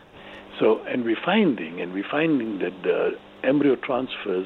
So, 0.60 0.84
and 0.84 1.06
we're 1.06 1.24
finding, 1.26 1.82
and 1.82 1.94
we're 1.94 2.10
finding 2.10 2.60
that 2.60 2.74
the 2.84 3.12
embryo 3.44 3.76
transfers 3.76 4.46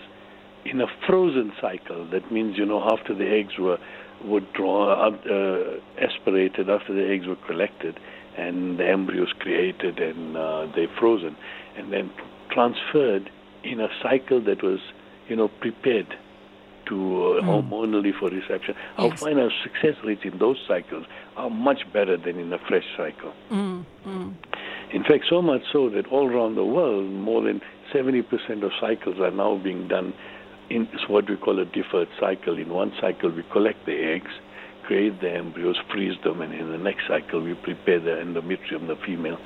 in 0.64 0.82
a 0.82 0.88
frozen 1.08 1.52
cycle. 1.60 2.08
That 2.10 2.32
means, 2.32 2.58
you 2.58 2.66
know, 2.66 2.84
after 2.90 3.14
the 3.14 3.30
eggs 3.30 3.58
were 3.60 3.78
were 4.24 4.42
drawn, 4.54 5.16
uh, 5.16 5.80
aspirated, 6.02 6.70
after 6.70 6.94
the 6.94 7.08
eggs 7.12 7.28
were 7.28 7.36
collected, 7.48 8.00
and 8.38 8.80
the 8.80 8.88
embryos 8.88 9.34
created, 9.40 10.00
and 10.00 10.38
uh, 10.38 10.68
they're 10.76 10.94
frozen, 11.00 11.36
and 11.78 11.92
then 11.92 12.12
transferred 12.50 13.30
in 13.64 13.80
a 13.80 13.88
cycle 14.02 14.42
that 14.42 14.64
was, 14.64 14.80
you 15.28 15.36
know, 15.36 15.48
prepared 15.48 16.08
to 16.88 17.40
uh, 17.40 17.42
hmm. 17.42 17.50
hormonally 17.50 18.12
for 18.18 18.30
reception. 18.30 18.76
I'll 18.98 19.10
Yes. 19.10 19.20
find 19.20 19.40
our 19.40 19.52
success 19.64 19.96
rates 20.04 20.22
in 20.24 20.38
those 20.38 20.58
cycles 20.68 21.06
are 21.36 21.50
much 21.50 21.92
better 21.92 22.18
than 22.18 22.40
in 22.40 22.54
a 22.54 22.60
fresh 22.60 22.86
cycle. 22.96 23.34
Mm, 23.52 23.86
mm. 24.06 24.34
In 24.92 25.04
fact, 25.04 25.26
so 25.30 25.42
much 25.42 25.64
so 25.74 25.90
that 25.90 26.08
all 26.08 26.28
around 26.28 26.56
the 26.56 26.64
world, 26.64 27.10
more 27.10 27.42
than 27.42 27.62
70% 27.92 28.64
of 28.64 28.72
cycles 28.80 29.20
are 29.20 29.32
now 29.32 29.58
being 29.58 29.88
done 29.88 30.14
in 30.70 30.88
what 31.08 31.30
we 31.30 31.36
call 31.36 31.60
a 31.60 31.66
deferred 31.66 32.08
cycle. 32.20 32.58
In 32.58 32.70
one 32.70 32.94
cycle, 33.02 33.30
we 33.30 33.44
collect 33.52 33.86
the 33.86 33.96
eggs, 33.96 34.32
create 34.86 35.20
the 35.22 35.32
embryos, 35.32 35.78
freeze 35.92 36.18
them, 36.24 36.42
and 36.42 36.54
in 36.54 36.72
the 36.72 36.78
next 36.78 37.08
cycle, 37.08 37.42
we 37.42 37.56
prepare 37.56 38.00
the 38.00 38.12
endometrium, 38.12 38.88
the 38.88 38.96
female, 39.06 39.40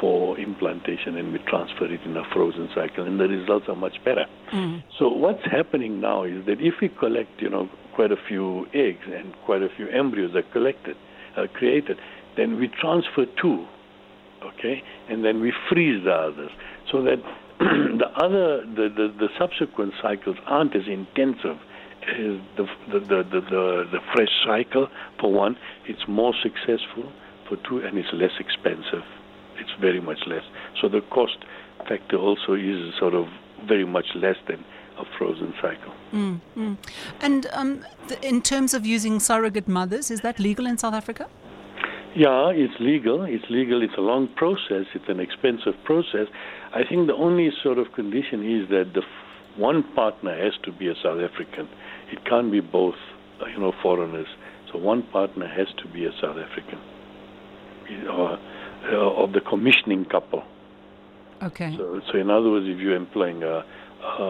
for 0.00 0.38
implantation 0.38 1.16
and 1.16 1.32
we 1.32 1.38
transfer 1.40 1.86
it 1.86 2.00
in 2.04 2.16
a 2.16 2.22
frozen 2.32 2.68
cycle 2.74 3.06
and 3.06 3.18
the 3.18 3.28
results 3.28 3.66
are 3.68 3.76
much 3.76 3.96
better. 4.04 4.26
Mm. 4.52 4.82
So 4.98 5.08
what's 5.08 5.44
happening 5.50 6.00
now 6.00 6.24
is 6.24 6.44
that 6.46 6.60
if 6.60 6.74
we 6.80 6.88
collect, 6.88 7.40
you 7.40 7.50
know, 7.50 7.68
quite 7.94 8.12
a 8.12 8.16
few 8.28 8.66
eggs 8.74 9.04
and 9.06 9.34
quite 9.44 9.62
a 9.62 9.68
few 9.76 9.88
embryos 9.88 10.34
are 10.34 10.42
collected, 10.52 10.96
uh, 11.36 11.46
created, 11.54 11.98
then 12.36 12.58
we 12.58 12.68
transfer 12.68 13.26
two, 13.40 13.66
okay, 14.42 14.82
and 15.08 15.24
then 15.24 15.40
we 15.40 15.52
freeze 15.68 16.04
the 16.04 16.12
others 16.12 16.50
so 16.90 17.02
that 17.02 17.16
the 17.58 18.06
other, 18.16 18.64
the, 18.64 18.88
the, 18.88 19.12
the 19.18 19.28
subsequent 19.38 19.92
cycles 20.00 20.36
aren't 20.46 20.74
as 20.74 20.84
intensive 20.86 21.58
as 22.02 22.40
the, 22.56 22.64
the, 22.90 23.00
the, 23.00 23.22
the, 23.30 23.40
the, 23.50 23.84
the 23.92 23.98
fresh 24.14 24.30
cycle, 24.46 24.88
for 25.20 25.32
one. 25.32 25.56
It's 25.86 26.02
more 26.08 26.32
successful, 26.42 27.12
for 27.48 27.56
two, 27.68 27.84
and 27.84 27.98
it's 27.98 28.08
less 28.14 28.32
expensive. 28.38 29.04
It's 29.60 29.70
very 29.80 30.00
much 30.00 30.20
less. 30.26 30.42
So 30.80 30.88
the 30.88 31.02
cost 31.02 31.38
factor 31.88 32.16
also 32.16 32.54
is 32.54 32.94
sort 32.98 33.14
of 33.14 33.26
very 33.66 33.84
much 33.84 34.06
less 34.14 34.36
than 34.48 34.64
a 34.98 35.04
frozen 35.16 35.52
cycle. 35.60 35.92
Mm, 36.12 36.40
mm. 36.56 36.76
And 37.20 37.46
um, 37.52 37.84
th- 38.08 38.20
in 38.22 38.42
terms 38.42 38.74
of 38.74 38.84
using 38.86 39.20
surrogate 39.20 39.68
mothers, 39.68 40.10
is 40.10 40.20
that 40.22 40.38
legal 40.38 40.66
in 40.66 40.78
South 40.78 40.94
Africa? 40.94 41.28
Yeah, 42.14 42.50
it's 42.50 42.74
legal. 42.80 43.22
It's 43.22 43.44
legal. 43.50 43.82
It's 43.82 43.94
a 43.96 44.00
long 44.00 44.28
process. 44.34 44.86
It's 44.94 45.08
an 45.08 45.20
expensive 45.20 45.74
process. 45.84 46.26
I 46.74 46.82
think 46.88 47.06
the 47.06 47.14
only 47.14 47.50
sort 47.62 47.78
of 47.78 47.92
condition 47.92 48.42
is 48.42 48.68
that 48.70 48.92
the 48.94 49.02
f- 49.02 49.58
one 49.58 49.84
partner 49.94 50.36
has 50.36 50.54
to 50.64 50.72
be 50.72 50.88
a 50.88 50.94
South 51.02 51.20
African. 51.20 51.68
It 52.10 52.24
can't 52.24 52.50
be 52.50 52.60
both, 52.60 52.96
uh, 53.40 53.46
you 53.46 53.60
know, 53.60 53.72
foreigners. 53.82 54.26
So 54.72 54.78
one 54.78 55.02
partner 55.12 55.46
has 55.46 55.68
to 55.82 55.88
be 55.92 56.04
a 56.04 56.12
South 56.20 56.36
African, 56.36 56.78
or 58.08 58.38
uh, 58.84 59.22
of 59.22 59.32
the 59.32 59.40
commissioning 59.40 60.04
couple. 60.04 60.42
Okay. 61.42 61.74
So, 61.76 62.00
so 62.10 62.18
in 62.18 62.30
other 62.30 62.50
words, 62.50 62.66
if 62.68 62.78
you're 62.78 62.96
employing 62.96 63.42
a, 63.42 63.64
a, 64.02 64.24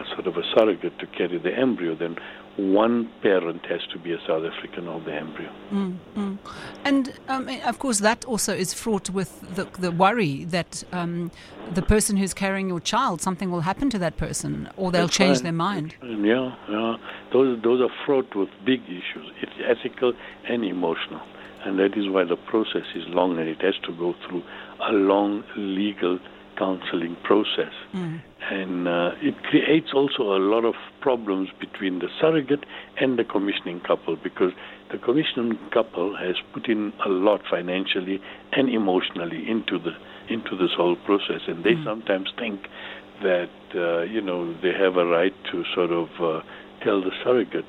a 0.00 0.04
sort 0.14 0.26
of 0.26 0.36
a 0.36 0.42
surrogate 0.54 0.98
to 0.98 1.06
carry 1.06 1.38
the 1.38 1.52
embryo, 1.56 1.94
then 1.94 2.16
one 2.56 3.10
parent 3.22 3.66
has 3.66 3.80
to 3.92 3.98
be 3.98 4.12
a 4.12 4.18
South 4.26 4.44
African 4.44 4.88
of 4.88 5.04
the 5.04 5.12
embryo. 5.12 5.52
Mm, 5.70 5.98
mm. 6.16 6.38
And 6.84 7.12
um, 7.28 7.48
of 7.66 7.78
course, 7.78 7.98
that 7.98 8.24
also 8.24 8.54
is 8.54 8.72
fraught 8.72 9.10
with 9.10 9.54
the, 9.54 9.64
the 9.78 9.92
worry 9.92 10.44
that 10.46 10.82
um, 10.92 11.30
the 11.74 11.82
person 11.82 12.16
who's 12.16 12.32
carrying 12.32 12.68
your 12.68 12.80
child, 12.80 13.20
something 13.20 13.50
will 13.50 13.60
happen 13.60 13.90
to 13.90 13.98
that 13.98 14.16
person, 14.16 14.70
or 14.76 14.90
they'll 14.90 15.02
That's 15.02 15.16
change 15.16 15.36
right. 15.38 15.42
their 15.44 15.52
mind. 15.52 15.94
Yeah, 16.02 16.54
yeah. 16.68 16.96
Those 17.32 17.62
those 17.62 17.80
are 17.82 17.90
fraught 18.06 18.34
with 18.34 18.48
big 18.64 18.82
issues. 18.84 19.30
It's 19.42 19.52
ethical 19.62 20.14
and 20.48 20.64
emotional, 20.64 21.20
and 21.66 21.78
that 21.80 21.98
is 21.98 22.08
why 22.08 22.24
the 22.24 22.36
process 22.36 22.86
is 22.94 23.02
long 23.08 23.38
and 23.38 23.48
it 23.48 23.60
has 23.60 23.74
to 23.84 23.92
go 23.96 24.14
through 24.26 24.42
a 24.88 24.92
long 24.92 25.42
legal 25.56 26.18
counseling 26.56 27.16
process. 27.24 27.72
Mm. 27.92 28.22
And 28.50 28.88
uh, 28.88 29.10
it 29.20 29.34
creates 29.42 29.88
also 29.92 30.36
a 30.36 30.38
lot 30.38 30.64
of 30.64 30.74
problems 31.00 31.48
between 31.58 31.98
the 31.98 32.08
surrogate 32.20 32.64
and 33.00 33.18
the 33.18 33.24
commissioning 33.24 33.80
couple 33.80 34.16
because 34.16 34.52
the 34.92 34.98
commissioning 34.98 35.58
couple 35.72 36.16
has 36.16 36.36
put 36.54 36.68
in 36.68 36.92
a 37.04 37.08
lot 37.08 37.42
financially 37.50 38.20
and 38.52 38.68
emotionally 38.68 39.48
into 39.48 39.78
the 39.78 39.92
into 40.28 40.56
this 40.56 40.70
whole 40.76 40.96
process, 40.96 41.42
and 41.46 41.62
they 41.62 41.74
sometimes 41.84 42.28
think 42.36 42.66
that 43.22 43.50
uh, 43.74 44.02
you 44.02 44.20
know 44.20 44.54
they 44.60 44.72
have 44.72 44.96
a 44.96 45.06
right 45.06 45.34
to 45.50 45.64
sort 45.74 45.90
of 45.90 46.08
uh, 46.20 46.42
tell 46.82 47.00
the 47.00 47.12
surrogate 47.22 47.64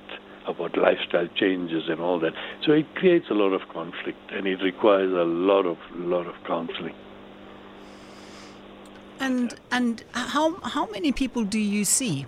about 0.48 0.78
lifestyle 0.78 1.28
changes 1.36 1.84
and 1.90 2.00
all 2.00 2.20
that. 2.20 2.34
So 2.66 2.72
it 2.74 2.94
creates 2.96 3.30
a 3.30 3.34
lot 3.34 3.54
of 3.54 3.62
conflict, 3.70 4.20
and 4.32 4.48
it 4.48 4.62
requires 4.62 5.12
a 5.12 5.24
lot 5.26 5.66
of 5.66 5.78
lot 5.96 6.28
of 6.28 6.36
counseling. 6.46 6.96
And 9.20 9.56
and 9.72 10.04
how 10.12 10.56
how 10.62 10.86
many 10.92 11.12
people 11.12 11.44
do 11.44 11.60
you 11.60 11.86
see? 11.86 12.26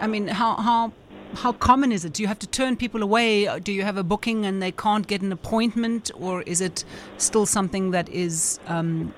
I 0.00 0.06
mean, 0.06 0.26
how 0.28 0.56
how 0.56 0.92
how 1.36 1.52
common 1.52 1.92
is 1.92 2.04
it? 2.04 2.12
Do 2.14 2.22
you 2.22 2.28
have 2.28 2.38
to 2.40 2.46
turn 2.46 2.76
people 2.76 3.02
away? 3.02 3.58
Do 3.60 3.72
you 3.72 3.82
have 3.82 3.96
a 3.96 4.02
booking 4.02 4.44
and 4.46 4.60
they 4.60 4.72
can't 4.72 5.06
get 5.06 5.22
an 5.22 5.32
appointment, 5.32 6.10
or 6.18 6.42
is 6.42 6.60
it 6.60 6.84
still 7.18 7.46
something 7.46 7.92
that 7.92 8.08
is? 8.08 8.58
Um, 8.66 9.14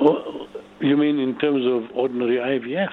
Well, 0.00 0.48
you 0.80 0.96
mean 0.96 1.18
in 1.18 1.38
terms 1.38 1.64
of 1.66 1.96
ordinary 1.96 2.36
IVF? 2.36 2.92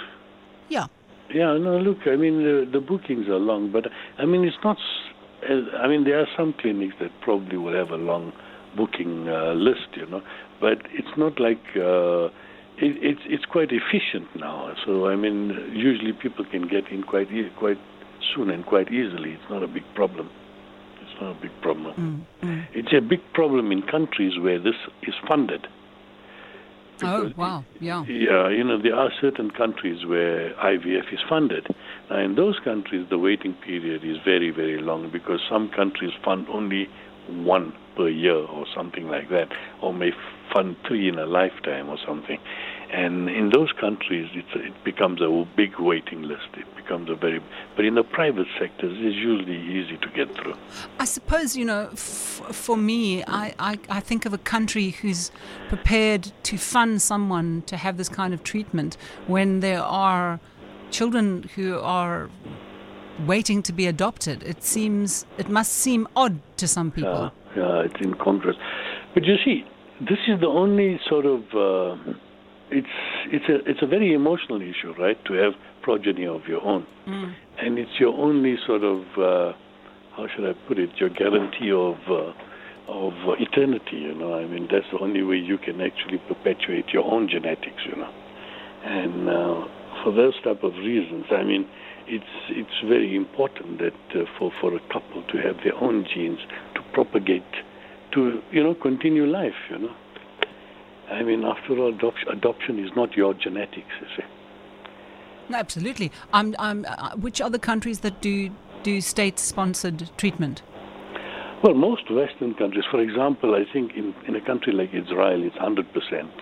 yeah. 0.69 0.87
Yeah, 1.29 1.57
no, 1.57 1.77
look, 1.77 1.99
I 2.05 2.15
mean, 2.15 2.43
the, 2.43 2.69
the 2.71 2.79
bookings 2.79 3.27
are 3.27 3.39
long, 3.39 3.71
but 3.71 3.85
I 4.17 4.25
mean, 4.25 4.43
it's 4.43 4.57
not, 4.63 4.77
I 5.49 5.87
mean, 5.87 6.03
there 6.03 6.19
are 6.19 6.27
some 6.37 6.53
clinics 6.59 6.95
that 6.99 7.11
probably 7.21 7.57
will 7.57 7.75
have 7.75 7.89
a 7.89 7.95
long 7.95 8.33
booking 8.75 9.27
uh, 9.29 9.53
list, 9.53 9.87
you 9.95 10.05
know, 10.07 10.21
but 10.59 10.79
it's 10.91 11.17
not 11.17 11.39
like, 11.39 11.61
uh, 11.75 12.25
it, 12.77 12.97
it's, 13.01 13.21
it's 13.25 13.45
quite 13.45 13.69
efficient 13.71 14.27
now. 14.35 14.73
So, 14.85 15.07
I 15.07 15.15
mean, 15.15 15.71
usually 15.73 16.13
people 16.13 16.45
can 16.49 16.67
get 16.67 16.87
in 16.91 17.03
quite, 17.03 17.31
e- 17.31 17.51
quite 17.57 17.77
soon 18.35 18.49
and 18.49 18.65
quite 18.65 18.91
easily. 18.91 19.31
It's 19.31 19.49
not 19.49 19.63
a 19.63 19.67
big 19.67 19.83
problem. 19.95 20.29
It's 21.01 21.21
not 21.21 21.37
a 21.37 21.41
big 21.41 21.51
problem. 21.61 22.25
Mm, 22.41 22.47
mm. 22.47 22.65
It's 22.73 22.93
a 22.93 23.01
big 23.01 23.19
problem 23.33 23.71
in 23.71 23.83
countries 23.83 24.39
where 24.39 24.59
this 24.59 24.75
is 25.03 25.13
funded. 25.27 25.67
Oh 27.01 27.31
wow! 27.35 27.65
Yeah. 27.79 28.05
yeah, 28.07 28.49
you 28.49 28.63
know, 28.63 28.81
there 28.81 28.95
are 28.95 29.09
certain 29.19 29.49
countries 29.51 30.05
where 30.05 30.53
IVF 30.55 31.11
is 31.11 31.19
funded. 31.27 31.67
Now, 32.09 32.19
in 32.19 32.35
those 32.35 32.59
countries, 32.63 33.07
the 33.09 33.17
waiting 33.17 33.55
period 33.65 34.03
is 34.03 34.17
very, 34.23 34.51
very 34.51 34.79
long 34.81 35.09
because 35.11 35.39
some 35.49 35.69
countries 35.75 36.11
fund 36.23 36.47
only 36.49 36.87
one 37.27 37.73
per 37.95 38.09
year 38.09 38.35
or 38.35 38.65
something 38.75 39.07
like 39.07 39.29
that, 39.29 39.47
or 39.81 39.93
may 39.93 40.11
fund 40.53 40.75
three 40.87 41.09
in 41.09 41.17
a 41.17 41.25
lifetime 41.25 41.89
or 41.89 41.97
something. 42.05 42.37
And 42.93 43.27
in 43.27 43.49
those 43.49 43.71
countries, 43.81 44.29
it's, 44.35 44.47
it 44.53 44.83
becomes 44.83 45.19
a 45.19 45.47
big 45.57 45.79
waiting 45.79 46.21
list. 46.21 46.47
It 46.53 46.67
becomes 46.75 47.09
a 47.09 47.15
very, 47.15 47.41
but 47.75 47.85
in 47.85 47.95
the 47.95 48.03
private 48.03 48.45
sectors, 48.59 48.95
it's 48.99 49.15
usually 49.15 49.57
easy 49.57 49.97
to 49.97 50.09
get 50.09 50.33
through. 50.35 50.53
I 50.99 51.05
suppose, 51.05 51.57
you 51.57 51.65
know, 51.65 51.89
f- 51.91 52.43
for 52.51 52.77
me, 52.77 53.23
I, 53.23 53.55
I, 53.57 53.79
I 53.89 53.99
think 53.99 54.27
of 54.27 54.33
a 54.33 54.37
country 54.37 54.91
who's 54.91 55.31
prepared 55.69 56.31
to 56.43 56.57
fund 56.57 57.01
someone 57.01 57.63
to 57.65 57.77
have 57.77 57.97
this 57.97 58.09
kind 58.09 58.31
of 58.31 58.43
treatment 58.43 58.95
when 59.25 59.61
there 59.61 59.81
are 59.81 60.39
children 60.91 61.49
who 61.55 61.79
are 61.79 62.29
waiting 63.25 63.63
to 63.63 63.73
be 63.73 63.87
adopted. 63.87 64.43
It 64.43 64.63
seems, 64.63 65.25
it 65.39 65.49
must 65.49 65.73
seem 65.73 66.07
odd 66.15 66.39
to 66.57 66.67
some 66.67 66.91
people. 66.91 67.31
Yeah, 67.55 67.63
yeah, 67.63 67.85
it's 67.85 67.99
in 68.01 68.13
contrast. 68.13 68.59
But 69.15 69.23
you 69.25 69.37
see, 69.43 69.65
this 69.99 70.19
is 70.27 70.39
the 70.41 70.47
only 70.47 70.99
sort 71.09 71.25
of 71.25 71.41
uh, 71.55 72.13
it's 72.79 72.95
it's 73.35 73.47
a 73.49 73.69
it's 73.69 73.81
a 73.81 73.87
very 73.87 74.13
emotional 74.13 74.61
issue, 74.61 74.93
right? 74.99 75.17
To 75.25 75.33
have 75.33 75.53
progeny 75.81 76.25
of 76.27 76.41
your 76.47 76.61
own, 76.63 76.85
Mm. 77.07 77.33
and 77.61 77.77
it's 77.77 77.95
your 77.99 78.13
only 78.27 78.55
sort 78.65 78.83
of 78.83 78.99
uh, 79.17 79.53
how 80.15 80.27
should 80.31 80.45
I 80.49 80.53
put 80.67 80.77
it? 80.79 80.89
Your 80.97 81.09
guarantee 81.09 81.71
of 81.71 81.97
uh, 82.09 82.31
of 82.87 83.13
eternity. 83.39 83.97
You 84.07 84.13
know, 84.13 84.33
I 84.35 84.45
mean, 84.45 84.67
that's 84.71 84.85
the 84.91 84.99
only 84.99 85.23
way 85.23 85.37
you 85.37 85.57
can 85.57 85.81
actually 85.81 86.19
perpetuate 86.27 86.87
your 86.93 87.03
own 87.05 87.27
genetics. 87.29 87.81
You 87.85 87.95
know, 88.01 88.11
and 88.85 89.29
uh, 89.29 89.67
for 90.03 90.11
those 90.13 90.35
type 90.43 90.63
of 90.63 90.73
reasons, 90.75 91.25
I 91.31 91.43
mean, 91.43 91.67
it's 92.07 92.33
it's 92.49 92.77
very 92.87 93.15
important 93.15 93.79
that 93.79 93.99
uh, 94.15 94.25
for 94.37 94.51
for 94.61 94.75
a 94.75 94.81
couple 94.91 95.23
to 95.31 95.37
have 95.45 95.57
their 95.63 95.75
own 95.75 96.05
genes 96.13 96.39
to 96.75 96.81
propagate, 96.93 97.53
to 98.13 98.41
you 98.51 98.63
know 98.63 98.75
continue 98.75 99.25
life. 99.25 99.59
You 99.69 99.79
know, 99.79 99.95
I 101.09 101.23
mean, 101.23 101.43
after 101.43 101.77
all, 101.77 101.93
adoption, 101.93 102.29
adoption 102.29 102.79
is 102.79 102.91
not 102.95 103.15
your 103.15 103.33
genetics. 103.33 103.91
You 104.01 104.07
see. 104.17 104.23
No, 105.49 105.57
absolutely. 105.57 106.11
I'm, 106.31 106.55
I'm, 106.57 106.85
uh, 106.87 107.15
which 107.15 107.41
other 107.41 107.59
countries 107.59 107.99
that 107.99 108.21
do 108.21 108.49
do 108.83 108.99
state-sponsored 108.99 110.11
treatment? 110.17 110.61
Well, 111.63 111.73
most 111.73 112.11
Western 112.11 112.53
countries, 112.55 112.83
for 112.91 112.99
example, 112.99 113.55
I 113.55 113.63
think 113.71 113.93
in, 113.95 114.13
in 114.27 114.35
a 114.35 114.45
country 114.45 114.73
like 114.73 114.89
Israel, 114.93 115.41
it's 115.43 115.55
100% 115.55 115.87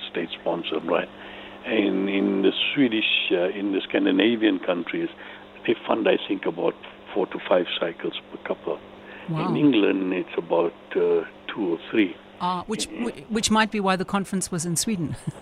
state 0.10 0.30
sponsored, 0.41 0.84
right? 0.86 1.08
And 1.65 2.10
in 2.10 2.41
the 2.41 2.52
Swedish, 2.74 3.30
uh, 3.32 3.50
in 3.50 3.71
the 3.71 3.82
Scandinavian 3.88 4.58
countries, 4.65 5.10
they 5.67 5.76
fund, 5.88 6.08
I 6.08 6.17
think, 6.28 6.47
about 6.47 6.74
four 7.13 7.28
to 7.28 7.38
five 7.47 7.65
cycles 7.80 8.19
per 8.32 8.38
couple. 8.47 8.80
Wow. 9.30 9.50
In 9.50 9.58
England, 9.58 10.13
it's 10.13 10.36
about 10.38 10.74
uh, 10.95 11.21
two 11.54 11.74
or 11.74 11.78
three. 11.91 12.15
Uh, 12.41 12.63
which 12.63 12.88
which 13.30 13.51
might 13.51 13.69
be 13.69 13.80
why 13.80 13.95
the 13.95 14.04
conference 14.04 14.51
was 14.51 14.65
in 14.65 14.75
Sweden. 14.75 15.15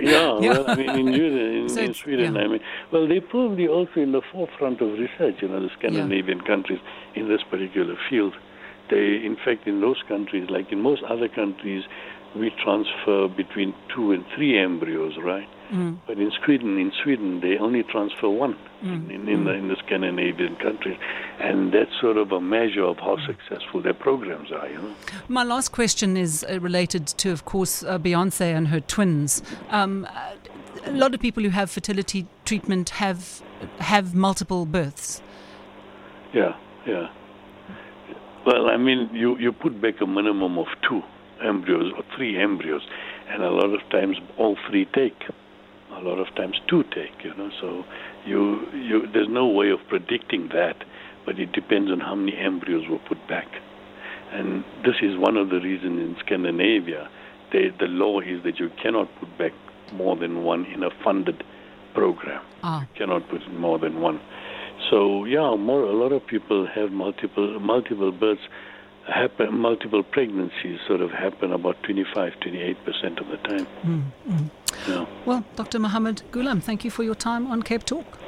Yeah, 0.00 0.38
Yeah. 0.40 0.50
well, 0.50 0.64
I 0.70 0.74
mean, 0.74 0.90
in, 0.90 1.06
Sweden, 1.14 1.38
in, 1.38 1.68
So 1.68 1.80
in 1.80 1.94
Sweden, 1.94 2.34
yeah. 2.34 2.40
I 2.40 2.48
mean, 2.48 2.60
well, 2.92 3.06
they're 3.06 3.20
probably 3.20 3.68
also 3.68 4.00
in 4.00 4.10
the 4.10 4.22
forefront 4.32 4.80
of 4.80 4.98
research, 4.98 5.36
you 5.40 5.46
know, 5.46 5.60
the 5.60 5.70
Scandinavian 5.78 6.40
countries 6.40 6.80
in 7.14 7.28
this 7.28 7.42
particular 7.48 7.94
field. 8.10 8.34
They, 8.90 9.22
in 9.24 9.36
fact, 9.44 9.68
in 9.68 9.80
those 9.80 10.02
countries, 10.08 10.50
like 10.50 10.72
in 10.72 10.80
most 10.80 11.02
other 11.08 11.28
countries, 11.28 11.84
we 12.34 12.50
transfer 12.64 13.28
between 13.28 13.74
two 13.94 14.10
and 14.10 14.24
three 14.34 14.58
embryos, 14.58 15.14
right? 15.22 15.48
Mm. 15.72 15.98
But 16.06 16.18
in 16.18 16.30
Sweden, 16.44 16.78
in 16.78 16.92
Sweden, 17.02 17.40
they 17.40 17.56
only 17.58 17.82
transfer 17.82 18.28
one 18.28 18.56
Mm. 18.82 19.10
in, 19.14 19.28
in, 19.28 19.44
the, 19.44 19.52
in 19.52 19.68
the 19.68 19.76
Scandinavian 19.86 20.56
countries, 20.56 20.98
and 21.38 21.72
that's 21.72 21.92
sort 22.00 22.16
of 22.16 22.32
a 22.32 22.40
measure 22.40 22.82
of 22.82 22.98
how 22.98 23.16
successful 23.26 23.80
their 23.80 23.94
programs 23.94 24.50
are. 24.50 24.68
You 24.68 24.74
know. 24.74 24.94
My 25.28 25.44
last 25.44 25.70
question 25.70 26.16
is 26.16 26.44
uh, 26.50 26.58
related 26.58 27.06
to, 27.06 27.30
of 27.30 27.44
course, 27.44 27.84
uh, 27.84 27.98
Beyonce 27.98 28.56
and 28.56 28.68
her 28.68 28.80
twins. 28.80 29.40
Um, 29.70 30.08
a 30.84 30.90
lot 30.90 31.14
of 31.14 31.20
people 31.20 31.44
who 31.44 31.50
have 31.50 31.70
fertility 31.70 32.26
treatment 32.44 32.90
have 32.90 33.40
have 33.78 34.16
multiple 34.16 34.66
births. 34.66 35.22
Yeah, 36.34 36.56
yeah. 36.84 37.06
Well, 38.44 38.68
I 38.68 38.76
mean, 38.76 39.10
you, 39.12 39.38
you 39.38 39.52
put 39.52 39.80
back 39.80 40.00
a 40.00 40.06
minimum 40.06 40.58
of 40.58 40.66
two 40.88 41.02
embryos 41.40 41.92
or 41.96 42.02
three 42.16 42.36
embryos, 42.42 42.82
and 43.30 43.44
a 43.44 43.50
lot 43.50 43.72
of 43.72 43.80
times 43.90 44.16
all 44.38 44.56
three 44.68 44.86
take. 44.86 45.22
A 46.02 46.04
lot 46.04 46.18
of 46.18 46.34
times 46.34 46.60
two 46.68 46.82
take, 46.84 47.22
you 47.22 47.32
know. 47.34 47.50
So 47.60 47.84
you, 48.26 48.66
you, 48.72 49.06
there's 49.12 49.28
no 49.28 49.46
way 49.46 49.70
of 49.70 49.78
predicting 49.88 50.48
that, 50.48 50.76
but 51.24 51.38
it 51.38 51.52
depends 51.52 51.92
on 51.92 52.00
how 52.00 52.16
many 52.16 52.36
embryos 52.36 52.88
were 52.88 52.98
put 52.98 53.28
back. 53.28 53.46
And 54.32 54.64
this 54.84 54.96
is 55.00 55.16
one 55.16 55.36
of 55.36 55.50
the 55.50 55.60
reasons 55.60 56.00
in 56.00 56.16
Scandinavia, 56.24 57.08
they, 57.52 57.68
the 57.78 57.86
law 57.86 58.18
is 58.20 58.42
that 58.42 58.58
you 58.58 58.70
cannot 58.82 59.08
put 59.20 59.38
back 59.38 59.52
more 59.92 60.16
than 60.16 60.42
one 60.42 60.64
in 60.66 60.82
a 60.82 60.90
funded 61.04 61.44
program. 61.94 62.42
Ah, 62.64 62.86
cannot 62.96 63.28
put 63.28 63.42
in 63.42 63.58
more 63.58 63.78
than 63.78 64.00
one. 64.00 64.20
So 64.90 65.24
yeah, 65.24 65.54
more 65.54 65.82
a 65.84 65.92
lot 65.92 66.12
of 66.12 66.26
people 66.26 66.66
have 66.66 66.90
multiple 66.90 67.60
multiple 67.60 68.10
births 68.10 68.42
happen 69.06 69.58
multiple 69.58 70.02
pregnancies 70.02 70.78
sort 70.86 71.00
of 71.00 71.10
happen 71.10 71.52
about 71.52 71.76
25 71.82 72.32
28 72.40 72.84
percent 72.84 73.18
of 73.18 73.26
the 73.28 73.36
time. 73.36 73.66
mm, 73.84 74.02
mm. 74.28 74.50
Yeah. 74.88 75.06
Well, 75.24 75.44
Dr. 75.56 75.78
Mohamed 75.78 76.22
Goolam, 76.32 76.62
thank 76.62 76.84
you 76.84 76.90
for 76.90 77.02
your 77.02 77.14
time 77.14 77.46
on 77.46 77.62
Cape 77.62 77.84
Talk. 77.84 78.18